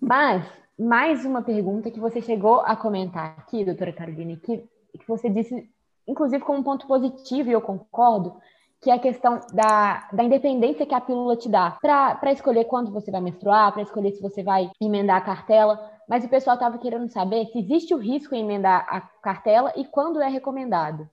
[0.00, 0.44] Mas,
[0.78, 5.68] mais uma pergunta que você chegou a comentar aqui, doutora Carolina, que, que você disse,
[6.06, 8.36] inclusive, como um ponto positivo, e eu concordo,
[8.82, 12.92] que é a questão da, da independência que a pílula te dá para escolher quando
[12.92, 15.90] você vai menstruar, para escolher se você vai emendar a cartela.
[16.06, 19.86] Mas o pessoal estava querendo saber se existe o risco em emendar a cartela e
[19.86, 21.08] quando é recomendado.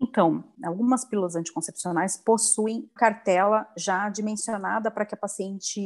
[0.00, 5.80] Então, algumas pílulas anticoncepcionais possuem cartela já dimensionada para que a paciente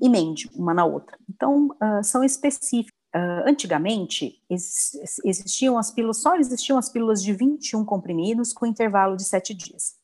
[0.00, 1.18] emende uma na outra.
[1.28, 4.90] Então, uh, são específicas Uh, antigamente, ex
[5.24, 9.94] existiam as pílulas, só existiam as pílulas de 21 comprimidos com intervalo de 7 dias.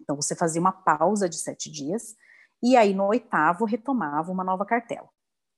[0.00, 2.16] Então, você fazia uma pausa de 7 dias
[2.62, 5.06] e aí no oitavo retomava uma nova cartela.
[5.06, 5.10] O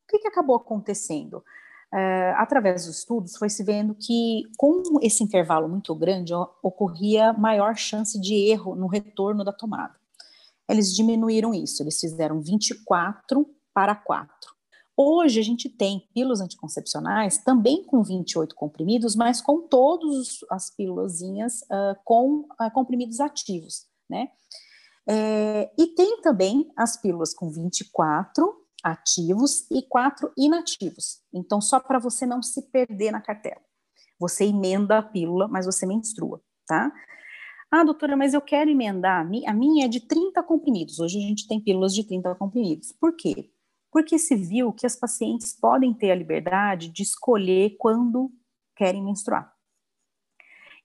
[0.09, 1.45] que, que acabou acontecendo?
[1.93, 6.33] Uh, através dos estudos, foi se vendo que com esse intervalo muito grande
[6.63, 9.95] ocorria maior chance de erro no retorno da tomada.
[10.67, 14.31] Eles diminuíram isso, eles fizeram 24 para 4.
[14.97, 21.21] Hoje a gente tem pílulas anticoncepcionais também com 28 comprimidos, mas com todas as pílulas
[21.21, 24.29] uh, com uh, comprimidos ativos, né?
[25.07, 31.21] É, e tem também as pílulas com 24 ativos e 4 inativos.
[31.33, 33.61] Então, só para você não se perder na cartela.
[34.19, 36.93] Você emenda a pílula, mas você menstrua, tá?
[37.71, 39.21] Ah, doutora, mas eu quero emendar.
[39.21, 40.99] A minha é de 30 comprimidos.
[41.01, 42.93] Hoje a gente tem pílulas de 30 comprimidos.
[42.93, 43.51] Por quê?
[43.93, 48.33] porque se viu que as pacientes podem ter a liberdade de escolher quando
[48.75, 49.55] querem menstruar.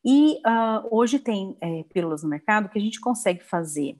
[0.03, 3.97] E uh, hoje tem é, pílulas no mercado que a gente consegue fazer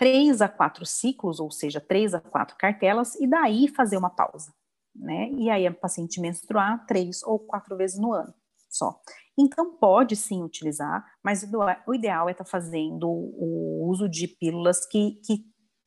[0.00, 4.50] três a quatro ciclos, ou seja, três a quatro cartelas, e daí fazer uma pausa,
[4.96, 5.30] né?
[5.32, 8.32] E aí a paciente menstruar três ou quatro vezes no ano
[8.70, 8.98] só.
[9.38, 11.46] Então pode sim utilizar, mas
[11.86, 15.44] o ideal é estar tá fazendo o uso de pílulas que, que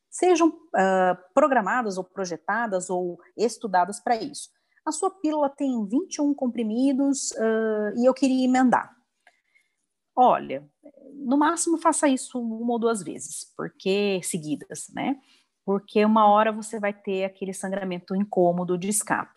[0.08, 4.48] sejam uh, programadas ou projetadas ou estudadas para isso.
[4.86, 8.94] A sua pílula tem 21 comprimidos uh, e eu queria emendar.
[10.16, 10.70] Olha,
[11.24, 15.16] no máximo faça isso uma ou duas vezes, porque seguidas, né?
[15.64, 19.32] Porque uma hora você vai ter aquele sangramento incômodo de escape.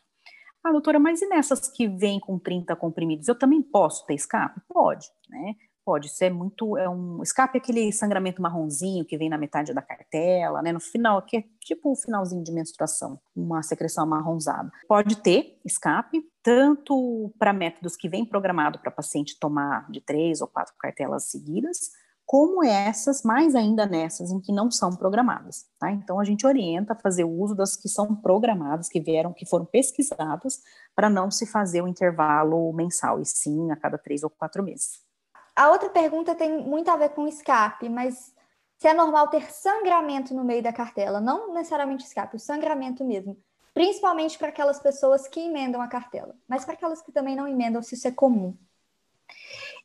[0.64, 4.60] Ah, doutora, mas e nessas que vêm com 30 comprimidos, eu também posso ter escape?
[4.68, 5.56] Pode, né?
[5.88, 10.62] Pode ser muito, é um escape aquele sangramento marronzinho que vem na metade da cartela,
[10.62, 14.70] né, no final, que é tipo o um finalzinho de menstruação, uma secreção amarronzada.
[14.86, 20.48] Pode ter escape, tanto para métodos que vem programado para paciente tomar de três ou
[20.50, 21.92] quatro cartelas seguidas,
[22.26, 25.90] como essas, mais ainda nessas em que não são programadas, tá?
[25.90, 29.46] Então a gente orienta a fazer o uso das que são programadas, que vieram, que
[29.46, 30.60] foram pesquisadas,
[30.94, 35.07] para não se fazer o intervalo mensal, e sim a cada três ou quatro meses.
[35.58, 38.32] A outra pergunta tem muito a ver com escape, mas
[38.78, 43.36] se é normal ter sangramento no meio da cartela, não necessariamente escape, o sangramento mesmo,
[43.74, 47.82] principalmente para aquelas pessoas que emendam a cartela, mas para aquelas que também não emendam,
[47.82, 48.56] se isso é comum.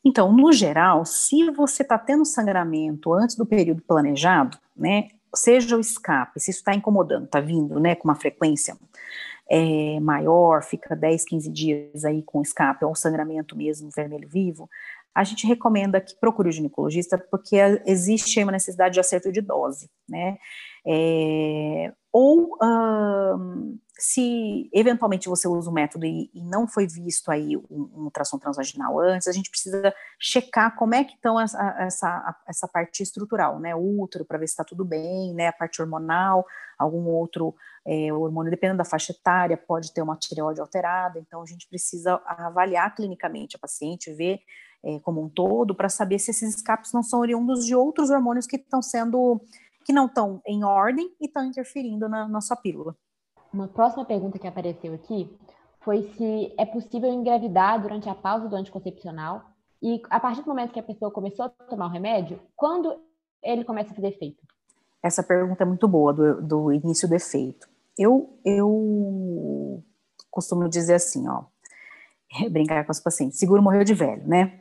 [0.04, 5.80] Então, no geral, se você está tendo sangramento antes do período planejado, né, seja o
[5.80, 8.76] escape, se isso está incomodando, está vindo, né, com uma frequência
[9.48, 14.68] é, maior, fica 10, 15 dias aí com escape, ou sangramento mesmo, vermelho vivo,
[15.14, 17.56] a gente recomenda que procure o ginecologista porque
[17.86, 20.38] existe uma necessidade de acerto de dose, né?
[20.86, 22.58] É, ou
[23.98, 28.36] se eventualmente você usa o método e, e não foi visto aí um, um, ultrassom
[28.36, 33.60] transvaginal antes, a gente precisa checar como é que estão essa, essa, essa parte estrutural,
[33.60, 33.76] né?
[33.76, 35.48] O útero, para ver se está tudo bem, né?
[35.48, 36.44] A parte hormonal,
[36.76, 37.54] algum outro
[37.86, 42.20] é, hormônio, dependendo da faixa etária, pode ter uma tireoide alterada, então a gente precisa
[42.26, 44.40] avaliar clinicamente a paciente, ver
[44.84, 48.46] é, como um todo, para saber se esses escapes não são oriundos de outros hormônios
[48.46, 49.40] que estão sendo,
[49.84, 52.96] que não estão em ordem e estão interferindo na, na sua pílula.
[53.52, 55.30] Uma próxima pergunta que apareceu aqui
[55.80, 59.42] foi se é possível engravidar durante a pausa do anticoncepcional
[59.82, 62.96] e a partir do momento que a pessoa começou a tomar o remédio, quando
[63.42, 64.42] ele começa a fazer efeito?
[65.02, 67.68] Essa pergunta é muito boa, do, do início do efeito.
[67.98, 69.82] Eu, eu
[70.30, 71.44] costumo dizer assim, ó,
[72.50, 74.60] brincar com os pacientes, seguro morreu de velho, né?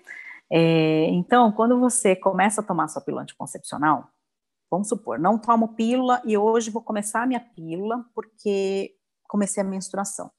[0.52, 4.10] É, então, quando você começa a tomar sua pílula anticoncepcional,
[4.70, 8.94] vamos supor, não tomo pílula e hoje vou começar a minha pílula porque
[9.28, 10.30] comecei a menstruação.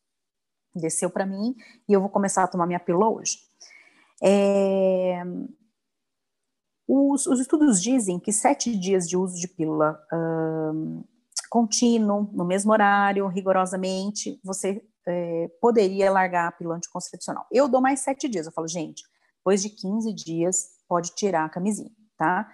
[0.75, 1.55] Desceu para mim
[1.89, 3.39] e eu vou começar a tomar minha pílula hoje.
[4.23, 5.23] É,
[6.87, 11.03] os, os, estudos dizem que sete dias de uso de pílula um,
[11.51, 17.47] contínuo, no mesmo horário, rigorosamente, você é, poderia largar a pílula anticoncepcional.
[17.51, 19.03] Eu dou mais sete dias, eu falo, gente,
[19.39, 22.49] depois de 15 dias pode tirar a camisinha, tá?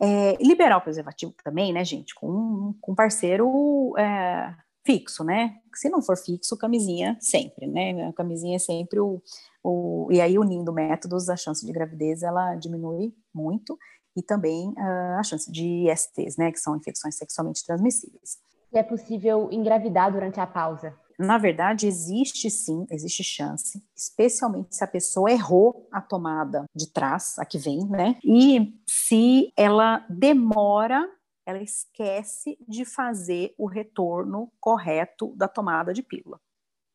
[0.00, 5.56] É, liberar o preservativo também, né, gente, com, com parceiro é, fixo, né?
[5.74, 8.08] Se não for fixo, camisinha sempre, né?
[8.08, 9.22] A camisinha é sempre o,
[9.62, 10.08] o.
[10.10, 13.78] E aí, unindo métodos, a chance de gravidez ela diminui muito
[14.16, 16.52] e também uh, a chance de ISTs, né?
[16.52, 18.38] Que são infecções sexualmente transmissíveis.
[18.72, 20.94] É possível engravidar durante a pausa?
[21.18, 27.38] Na verdade, existe sim, existe chance, especialmente se a pessoa errou a tomada de trás,
[27.38, 28.18] a que vem, né?
[28.24, 31.08] E se ela demora,
[31.46, 36.40] ela esquece de fazer o retorno correto da tomada de pílula.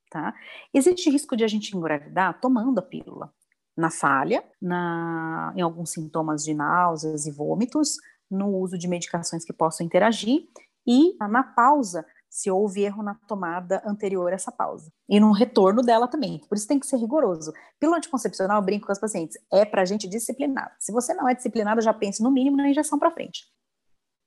[0.10, 0.34] tá?
[0.74, 3.34] Existe risco de a gente engravidar tomando a pílula
[3.78, 7.98] na falha, na, em alguns sintomas de náuseas e vômitos,
[8.30, 10.48] no uso de medicações que possam interagir
[10.86, 14.92] e na pausa, se houve erro na tomada anterior a essa pausa.
[15.08, 16.40] E no retorno dela também.
[16.48, 17.52] Por isso tem que ser rigoroso.
[17.80, 20.72] Pílula anticoncepcional, eu brinco com as pacientes, é para gente disciplinada.
[20.80, 23.48] Se você não é disciplinada, já pense no mínimo na injeção para frente.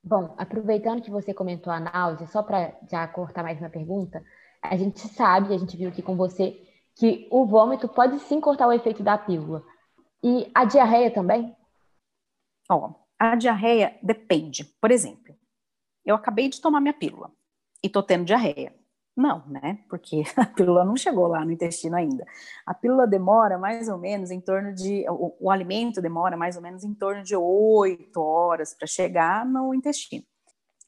[0.04, 4.22] Bom, aproveitando que você comentou a náusea, só para já cortar mais uma pergunta,
[4.60, 6.60] a gente sabe, a gente viu aqui com você,
[6.96, 9.62] que o vômito pode sim cortar o efeito da pílula.
[10.22, 11.56] E a diarreia também?
[12.68, 14.64] Ó, a diarreia depende.
[14.80, 15.36] Por exemplo,
[16.04, 17.30] eu acabei de tomar minha pílula
[17.82, 18.72] e tô tendo diarreia.
[19.16, 19.78] Não, né?
[19.90, 22.24] Porque a pílula não chegou lá no intestino ainda.
[22.66, 25.04] A pílula demora mais ou menos em torno de.
[25.08, 29.74] O, o alimento demora mais ou menos em torno de oito horas para chegar no
[29.74, 30.24] intestino.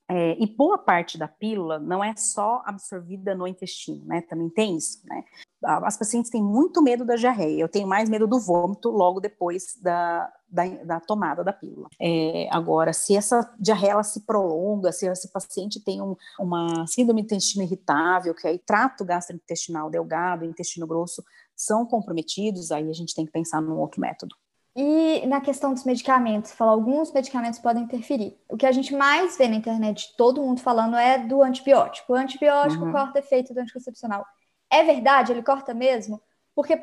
[0.06, 4.20] É, e boa parte da pílula não é só absorvida no intestino, né?
[4.22, 5.24] Também tem isso, né?
[5.62, 7.60] As pacientes têm muito medo da diarreia.
[7.60, 11.88] Eu tenho mais medo do vômito logo depois da, da, da tomada da pílula.
[12.00, 17.26] É, agora, se essa diarreia se prolonga, se esse paciente tem um, uma síndrome do
[17.26, 21.24] intestino irritável, que aí trato gastrointestinal delgado, intestino grosso,
[21.56, 24.34] são comprometidos, aí a gente tem que pensar num outro método.
[24.76, 28.36] E na questão dos medicamentos, falar alguns medicamentos podem interferir.
[28.48, 32.12] O que a gente mais vê na internet, todo mundo falando, é do antibiótico.
[32.12, 32.92] O antibiótico uhum.
[32.92, 34.24] corta efeito do anticoncepcional.
[34.70, 35.30] É verdade?
[35.30, 36.20] Ele corta mesmo?
[36.56, 36.82] Porque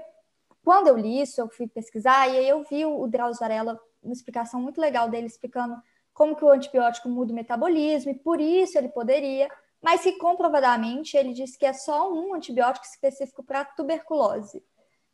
[0.63, 4.13] quando eu li isso, eu fui pesquisar e aí eu vi o Drauzio Varela, uma
[4.13, 5.75] explicação muito legal dele explicando
[6.13, 9.49] como que o antibiótico muda o metabolismo e por isso ele poderia,
[9.81, 14.63] mas que comprovadamente ele disse que é só um antibiótico específico para tuberculose.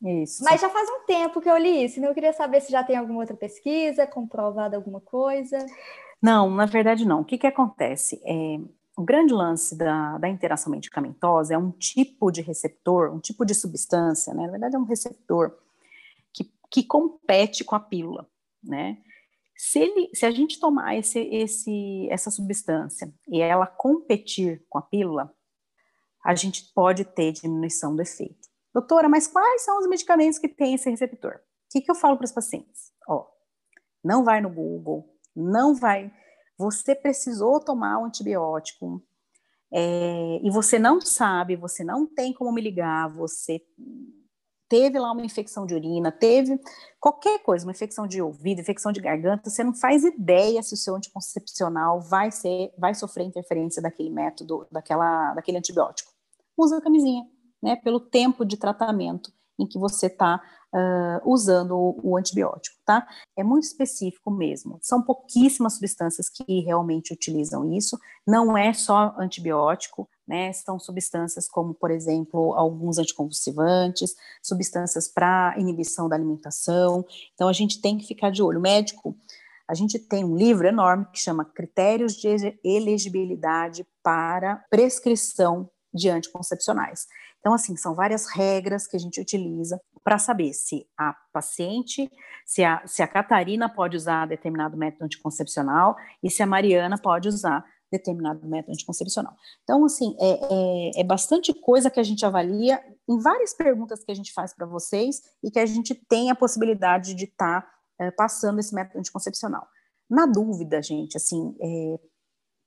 [0.04, 0.44] Isso.
[0.44, 2.84] Mas já faz um tempo que eu li isso, então eu queria saber se já
[2.84, 5.58] tem alguma outra pesquisa, comprovada alguma coisa.
[6.22, 7.22] Não, na verdade não.
[7.22, 8.22] O que, que acontece?
[8.24, 8.60] É,
[8.98, 13.54] o grande lance da, da interação medicamentosa é um tipo de receptor, um tipo de
[13.54, 14.46] substância, né?
[14.46, 15.56] Na verdade é um receptor
[16.34, 18.28] que, que compete com a pílula,
[18.64, 18.98] né?
[19.56, 24.82] Se, ele, se a gente tomar esse, esse, essa substância e ela competir com a
[24.82, 25.32] pílula,
[26.26, 28.48] a gente pode ter diminuição do efeito.
[28.74, 31.36] Doutora, mas quais são os medicamentos que têm esse receptor?
[31.36, 31.40] O
[31.72, 32.92] que, que eu falo para os pacientes?
[33.08, 33.28] Ó,
[34.04, 36.12] não vai no Google, não vai.
[36.58, 39.04] Você precisou tomar um antibiótico
[39.72, 43.62] é, e você não sabe, você não tem como me ligar, você
[44.70, 46.60] teve lá uma infecção de urina, teve
[47.00, 50.78] qualquer coisa, uma infecção de ouvido, infecção de garganta, você não faz ideia se o
[50.78, 56.12] seu anticoncepcional vai ser, vai sofrer interferência daquele método, daquela, daquele antibiótico.
[56.58, 57.24] Usa a camisinha
[57.62, 60.42] né, pelo tempo de tratamento em que você está
[60.74, 63.08] uh, usando o, o, antibiótico, tá?
[63.36, 64.80] É muito específico mesmo.
[64.82, 67.98] São pouquíssimas substâncias que realmente utilizam isso.
[68.26, 70.52] Não é só antibiótico, né?
[70.54, 77.06] São substâncias como, por exemplo, alguns anticonvulsivantes, substâncias para inibição da alimentação.
[77.34, 78.60] Então a gente tem que ficar de olho.
[78.60, 79.16] O médico,
[79.68, 87.08] a gente tem um livro enorme que chama Critérios de Elegibilidade para Prescrição de Anticoncepcionais.
[87.40, 92.10] Então, assim, são várias regras que a gente utiliza para saber se a paciente,
[92.46, 97.28] se a, se a Catarina pode usar determinado método anticoncepcional e se a Mariana pode
[97.28, 99.36] usar determinado método anticoncepcional.
[99.64, 104.10] Então, assim, é, é, é bastante coisa que a gente avalia em várias perguntas que
[104.14, 107.72] a gente faz para vocês e que a gente tem a possibilidade de estar tá,
[108.00, 109.68] é, passando esse método anticoncepcional.
[110.10, 112.00] Na dúvida, gente, assim, é,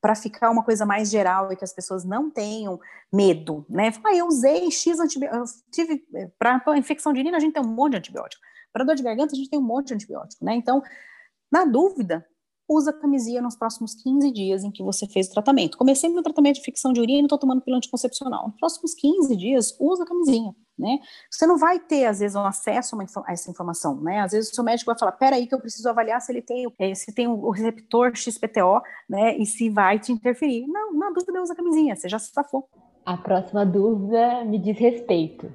[0.00, 2.80] para ficar uma coisa mais geral e que as pessoas não tenham
[3.12, 3.92] medo, né?
[4.04, 7.68] Ah, eu usei X antibiótico, tive eh, para infecção de urina a gente tem um
[7.68, 8.42] monte de antibiótico,
[8.72, 10.54] para dor de garganta a gente tem um monte de antibiótico, né?
[10.54, 10.82] Então,
[11.52, 12.26] na dúvida,
[12.70, 15.76] usa camisinha nos próximos 15 dias em que você fez o tratamento.
[15.76, 18.46] Comecei meu tratamento de infecção de urina e estou tomando pílula anticoncepcional.
[18.46, 21.00] Nos próximos 15 dias, usa camisinha, né?
[21.28, 22.96] Você não vai ter, às vezes, um acesso
[23.26, 24.20] a essa informação, né?
[24.20, 26.72] Às vezes o seu médico vai falar, peraí que eu preciso avaliar se ele tem,
[26.78, 29.36] eh, se tem o receptor XPTO, né?
[29.36, 30.64] E se vai te interferir.
[30.68, 32.68] Não, na dúvida, usa camisinha, você já se safou.
[33.04, 35.52] A próxima dúvida me diz respeito.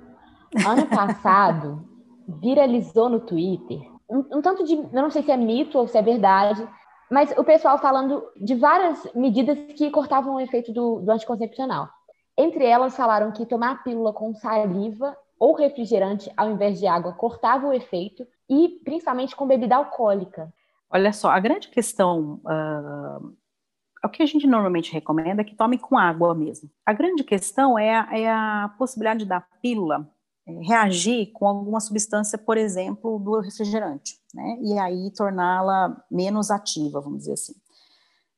[0.68, 1.88] Ano passado,
[2.28, 5.98] viralizou no Twitter um, um tanto de, eu não sei se é mito ou se
[5.98, 6.68] é verdade,
[7.10, 11.90] mas o pessoal falando de várias medidas que cortavam o efeito do, do anticoncepcional.
[12.38, 17.68] Entre elas, falaram que tomar pílula com saliva ou refrigerante ao invés de água cortava
[17.68, 20.52] o efeito e principalmente com bebida alcoólica.
[20.90, 23.34] Olha só, a grande questão, uh,
[24.04, 26.70] o que a gente normalmente recomenda é que tome com água mesmo.
[26.86, 30.08] A grande questão é a, é a possibilidade da pílula
[30.48, 34.58] reagir com alguma substância, por exemplo, do refrigerante, né?
[34.62, 37.56] E aí torná-la menos ativa, vamos dizer assim.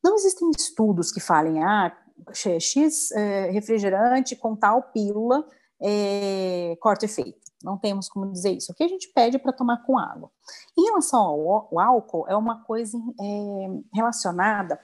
[0.04, 1.96] Não existem estudos que falem, ah,
[2.34, 5.46] X é, refrigerante com tal pílula
[5.82, 7.48] é, corta efeito.
[7.64, 8.72] Não temos como dizer isso.
[8.72, 10.30] O que a gente pede para tomar com água.
[10.78, 14.80] Em relação ao, ao álcool, é uma coisa é, relacionada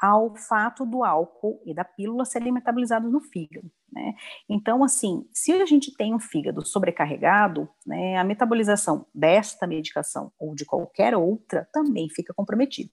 [0.00, 3.70] ao fato do álcool e da pílula serem metabolizados no fígado.
[3.92, 4.14] Né?
[4.48, 10.54] Então, assim, se a gente tem um fígado sobrecarregado, né, a metabolização desta medicação ou
[10.54, 12.90] de qualquer outra também fica comprometida.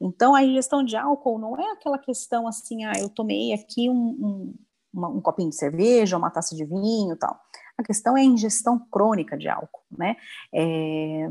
[0.00, 3.94] Então, a ingestão de álcool não é aquela questão assim, ah, eu tomei aqui um,
[3.94, 4.54] um,
[4.92, 7.38] uma, um copinho de cerveja, uma taça de vinho tal.
[7.76, 10.16] A questão é a ingestão crônica de álcool, né?
[10.52, 11.28] É,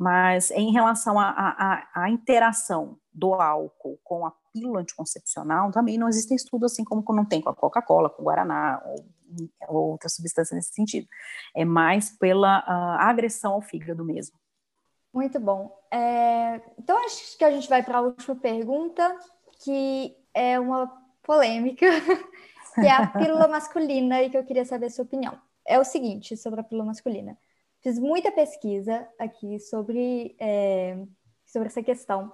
[0.00, 6.72] mas em relação à interação do álcool com a pílula anticoncepcional, também não existem estudos
[6.72, 9.04] assim como não tem com a Coca-Cola, com o Guaraná, ou,
[9.68, 11.06] ou outra substância nesse sentido.
[11.54, 14.38] É mais pela uh, agressão ao fígado mesmo.
[15.12, 15.70] Muito bom.
[15.90, 19.18] É, então, acho que a gente vai para a última pergunta,
[19.62, 20.90] que é uma
[21.22, 21.84] polêmica,
[22.74, 25.38] que é a pílula masculina, e que eu queria saber a sua opinião.
[25.66, 27.36] É o seguinte sobre a pílula masculina.
[27.80, 30.98] Fiz muita pesquisa aqui sobre, é,
[31.46, 32.32] sobre essa questão.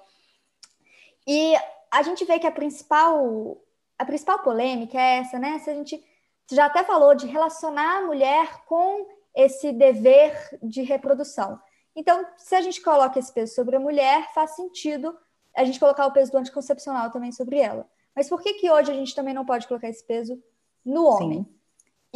[1.26, 1.54] E
[1.90, 3.60] a gente vê que a principal,
[3.98, 5.58] a principal polêmica é essa, né?
[5.60, 6.04] Se a gente
[6.50, 11.60] já até falou de relacionar a mulher com esse dever de reprodução.
[11.94, 15.16] Então, se a gente coloca esse peso sobre a mulher, faz sentido
[15.54, 17.88] a gente colocar o peso do anticoncepcional também sobre ela.
[18.14, 20.42] Mas por que, que hoje a gente também não pode colocar esse peso
[20.84, 21.44] no homem?
[21.44, 21.54] Sim.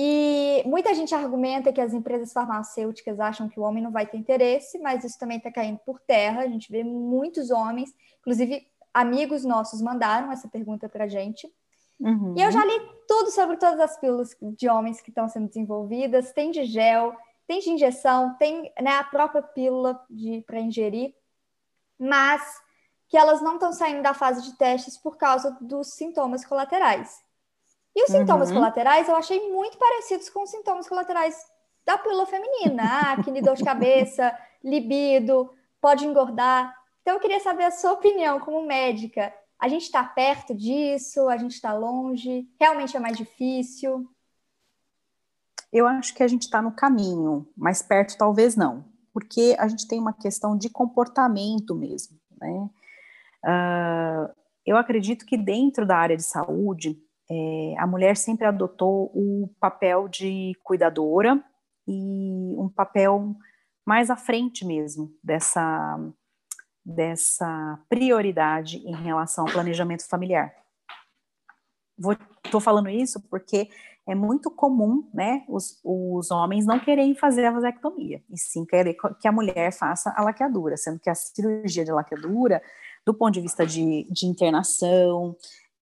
[0.03, 4.17] E muita gente argumenta que as empresas farmacêuticas acham que o homem não vai ter
[4.17, 6.41] interesse, mas isso também está caindo por terra.
[6.41, 11.47] A gente vê muitos homens, inclusive amigos nossos mandaram essa pergunta para a gente.
[12.01, 12.35] Uhum.
[12.35, 16.33] E eu já li tudo sobre todas as pílulas de homens que estão sendo desenvolvidas.
[16.33, 17.15] Tem de gel,
[17.47, 20.01] tem de injeção, tem né, a própria pílula
[20.47, 21.15] para ingerir,
[21.99, 22.41] mas
[23.07, 27.21] que elas não estão saindo da fase de testes por causa dos sintomas colaterais.
[27.95, 28.21] E os uhum.
[28.21, 31.37] sintomas colaterais eu achei muito parecidos com os sintomas colaterais
[31.85, 32.83] da pílula feminina.
[32.85, 36.75] Ah, acne, dor de cabeça, libido, pode engordar.
[37.03, 39.33] Então, eu queria saber a sua opinião como médica.
[39.59, 41.29] A gente está perto disso?
[41.29, 42.49] A gente está longe?
[42.59, 44.09] Realmente é mais difícil?
[45.73, 49.87] Eu acho que a gente está no caminho, mas perto talvez não, porque a gente
[49.87, 52.69] tem uma questão de comportamento mesmo, né?
[53.45, 54.35] Uh,
[54.67, 57.01] eu acredito que dentro da área de saúde,
[57.31, 61.43] é, a mulher sempre adotou o papel de cuidadora
[61.87, 63.37] e um papel
[63.87, 65.99] mais à frente mesmo dessa
[66.85, 70.53] dessa prioridade em relação ao planejamento familiar.
[72.45, 73.69] Estou falando isso porque
[74.07, 78.97] é muito comum, né, os, os homens não querem fazer a vasectomia, e sim querer
[79.21, 82.61] que a mulher faça a laqueadura, sendo que a cirurgia de laqueadura,
[83.07, 85.37] do ponto de vista de, de internação,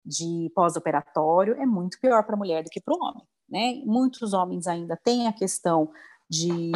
[0.08, 3.82] de pós-operatório, é muito pior para a mulher do que para o homem, né?
[3.84, 5.90] Muitos homens ainda têm a questão
[6.28, 6.72] de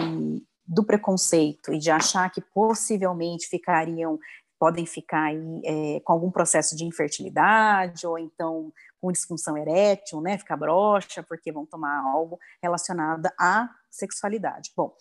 [0.64, 4.18] do preconceito e de achar que possivelmente ficariam,
[4.58, 10.38] podem ficar aí, é, com algum processo de infertilidade ou então com disfunção erétil, né,
[10.38, 14.70] ficar broxa porque vão tomar algo relacionado à sexualidade.
[14.76, 14.94] Bom,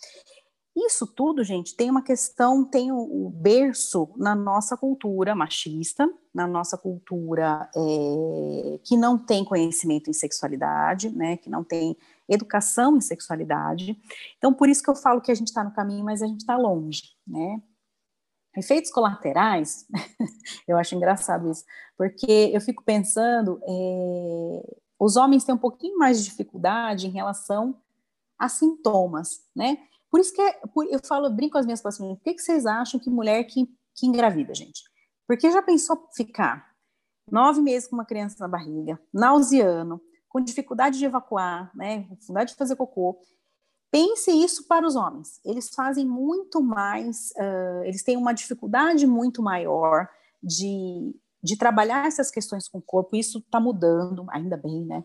[0.75, 6.47] isso tudo, gente, tem uma questão, tem o, o berço na nossa cultura machista, na
[6.47, 11.97] nossa cultura é, que não tem conhecimento em sexualidade, né, que não tem
[12.27, 13.99] educação em sexualidade.
[14.37, 16.41] Então, por isso que eu falo que a gente está no caminho, mas a gente
[16.41, 17.61] está longe, né?
[18.55, 19.85] Efeitos colaterais,
[20.67, 21.63] eu acho engraçado isso,
[21.97, 27.75] porque eu fico pensando, é, os homens têm um pouquinho mais de dificuldade em relação
[28.37, 29.77] a sintomas, né?
[30.11, 30.59] Por isso que é,
[30.89, 33.65] eu falo, brinco com as minhas pacientes, por que, que vocês acham que mulher que,
[33.95, 34.83] que engravida, gente?
[35.25, 36.69] Porque já pensou ficar
[37.31, 42.57] nove meses com uma criança na barriga, nauseando, com dificuldade de evacuar, né, dificuldade de
[42.57, 43.17] fazer cocô.
[43.89, 45.39] Pense isso para os homens.
[45.45, 50.09] Eles fazem muito mais, uh, eles têm uma dificuldade muito maior
[50.43, 53.15] de, de trabalhar essas questões com o corpo.
[53.15, 55.03] Isso está mudando, ainda bem, né?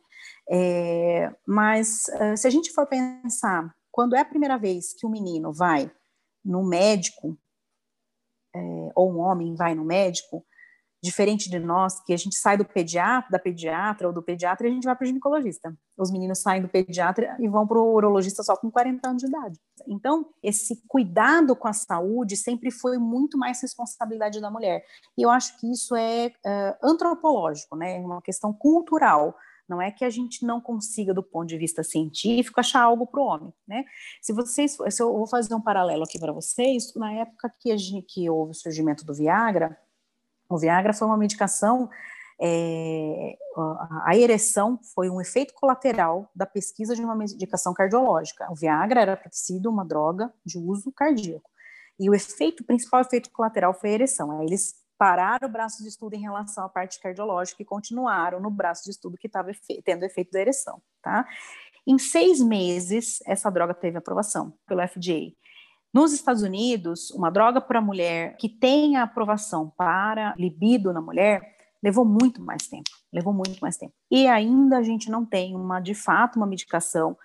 [0.49, 5.11] É, mas uh, se a gente for pensar quando é a primeira vez que um
[5.11, 5.91] menino vai
[6.45, 7.35] no médico,
[8.55, 8.59] é,
[8.95, 10.45] ou um homem vai no médico,
[11.03, 14.71] diferente de nós, que a gente sai do pediatra, da pediatra ou do pediatra e
[14.71, 15.75] a gente vai para o ginecologista.
[15.97, 19.29] Os meninos saem do pediatra e vão para o urologista só com 40 anos de
[19.29, 19.59] idade.
[19.89, 24.85] Então, esse cuidado com a saúde sempre foi muito mais responsabilidade da mulher.
[25.17, 27.97] E eu acho que isso é uh, antropológico, né?
[27.97, 29.35] É uma questão cultural.
[29.69, 33.21] Não é que a gente não consiga, do ponto de vista científico, achar algo para
[33.21, 33.85] o homem, né?
[34.21, 38.07] Se vocês, se eu vou fazer um paralelo aqui para vocês, na época que, gente,
[38.07, 39.77] que houve o surgimento do Viagra,
[40.49, 41.91] o Viagra foi uma medicação
[42.39, 43.39] é,
[44.05, 48.47] a ereção foi um efeito colateral da pesquisa de uma medicação cardiológica.
[48.51, 51.51] O Viagra era para sido uma droga de uso cardíaco.
[51.99, 54.31] E o efeito, o principal efeito colateral foi a ereção.
[54.31, 58.51] Aí eles pararam o braço de estudo em relação à parte cardiológica e continuaram no
[58.51, 59.51] braço de estudo que estava
[59.85, 61.27] tendo efeito da ereção, tá?
[61.87, 65.33] Em seis meses, essa droga teve aprovação pelo FDA.
[65.95, 72.05] Nos Estados Unidos, uma droga para mulher que tenha aprovação para libido na mulher levou
[72.05, 73.95] muito mais tempo, levou muito mais tempo.
[74.11, 77.17] E ainda a gente não tem uma, de fato, uma medicação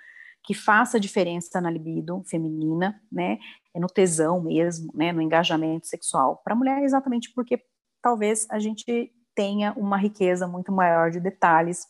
[0.43, 3.39] que faça diferença na libido feminina, né,
[3.74, 6.41] é no tesão mesmo, né, no engajamento sexual.
[6.43, 7.63] Para a mulher, exatamente porque
[8.01, 11.88] talvez a gente tenha uma riqueza muito maior de detalhes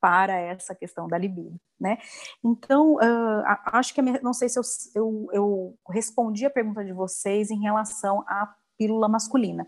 [0.00, 1.96] para essa questão da libido, né?
[2.44, 4.62] Então, uh, acho que, não sei se eu,
[4.94, 9.66] eu, eu respondi a pergunta de vocês em relação à pílula masculina.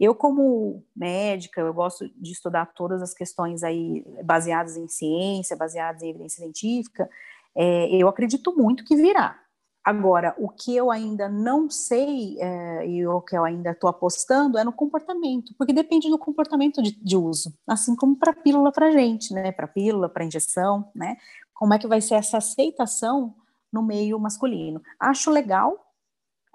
[0.00, 6.02] Eu, como médica, eu gosto de estudar todas as questões aí baseadas em ciência, baseadas
[6.02, 7.08] em evidência científica,
[7.54, 9.38] é, eu acredito muito que virá.
[9.84, 14.56] Agora, o que eu ainda não sei é, e o que eu ainda estou apostando
[14.56, 18.92] é no comportamento, porque depende do comportamento de, de uso, assim como para pílula para
[18.92, 19.50] gente, né?
[19.50, 21.16] Para pílula, para injeção, né?
[21.52, 23.34] Como é que vai ser essa aceitação
[23.72, 24.80] no meio masculino?
[25.00, 25.76] Acho legal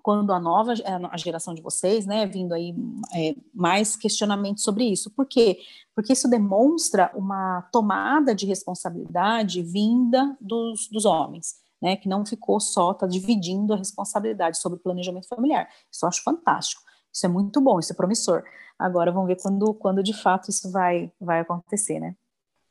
[0.08, 0.74] quando a nova
[1.12, 2.74] a geração de vocês, né, vindo aí
[3.14, 5.12] é, mais questionamentos sobre isso.
[5.12, 5.60] Por quê?
[5.94, 12.60] Porque isso demonstra uma tomada de responsabilidade vinda dos, dos homens, né, que não ficou
[12.60, 15.68] só, está dividindo a responsabilidade sobre o planejamento familiar.
[15.92, 16.82] Isso eu acho fantástico.
[17.14, 18.44] Isso é muito bom, isso é promissor.
[18.78, 22.16] Agora vamos ver quando, quando de fato isso vai, vai acontecer, né?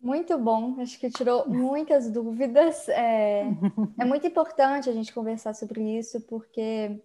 [0.01, 2.89] Muito bom, acho que tirou muitas dúvidas.
[2.89, 3.43] É,
[3.99, 7.03] é muito importante a gente conversar sobre isso, porque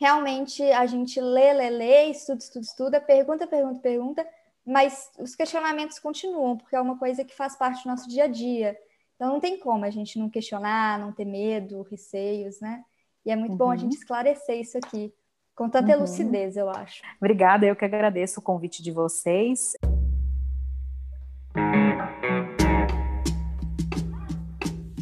[0.00, 4.26] realmente a gente lê, lê, lê, estuda, estuda, estuda, pergunta, pergunta, pergunta,
[4.66, 8.28] mas os questionamentos continuam, porque é uma coisa que faz parte do nosso dia a
[8.28, 8.76] dia.
[9.20, 12.82] Então não tem como a gente não questionar, não ter medo, receios, né?
[13.22, 13.58] E é muito uhum.
[13.58, 13.98] bom a gente uhum.
[13.98, 15.12] esclarecer isso aqui
[15.54, 16.00] com tanta uhum.
[16.00, 17.02] lucidez, eu acho.
[17.20, 19.72] Obrigada, eu que agradeço o convite de vocês.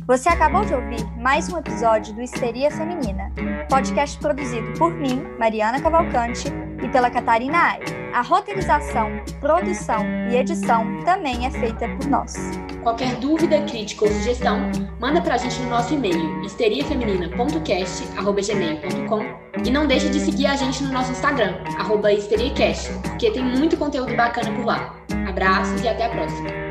[0.05, 3.33] Você acabou de ouvir mais um episódio do Histeria Feminina,
[3.71, 6.49] podcast produzido por mim, Mariana Cavalcante,
[6.83, 7.81] e pela Catarina Ai.
[8.13, 12.35] A roteirização, produção e edição também é feita por nós.
[12.83, 14.71] Qualquer dúvida, crítica ou sugestão,
[15.01, 20.93] manda pra gente no nosso e-mail histeriafeminina.cast.gmail.com e não deixe de seguir a gente no
[20.93, 24.97] nosso Instagram, arroba histeriacast, porque tem muito conteúdo bacana por lá.
[25.29, 26.68] Abraços e até a próxima!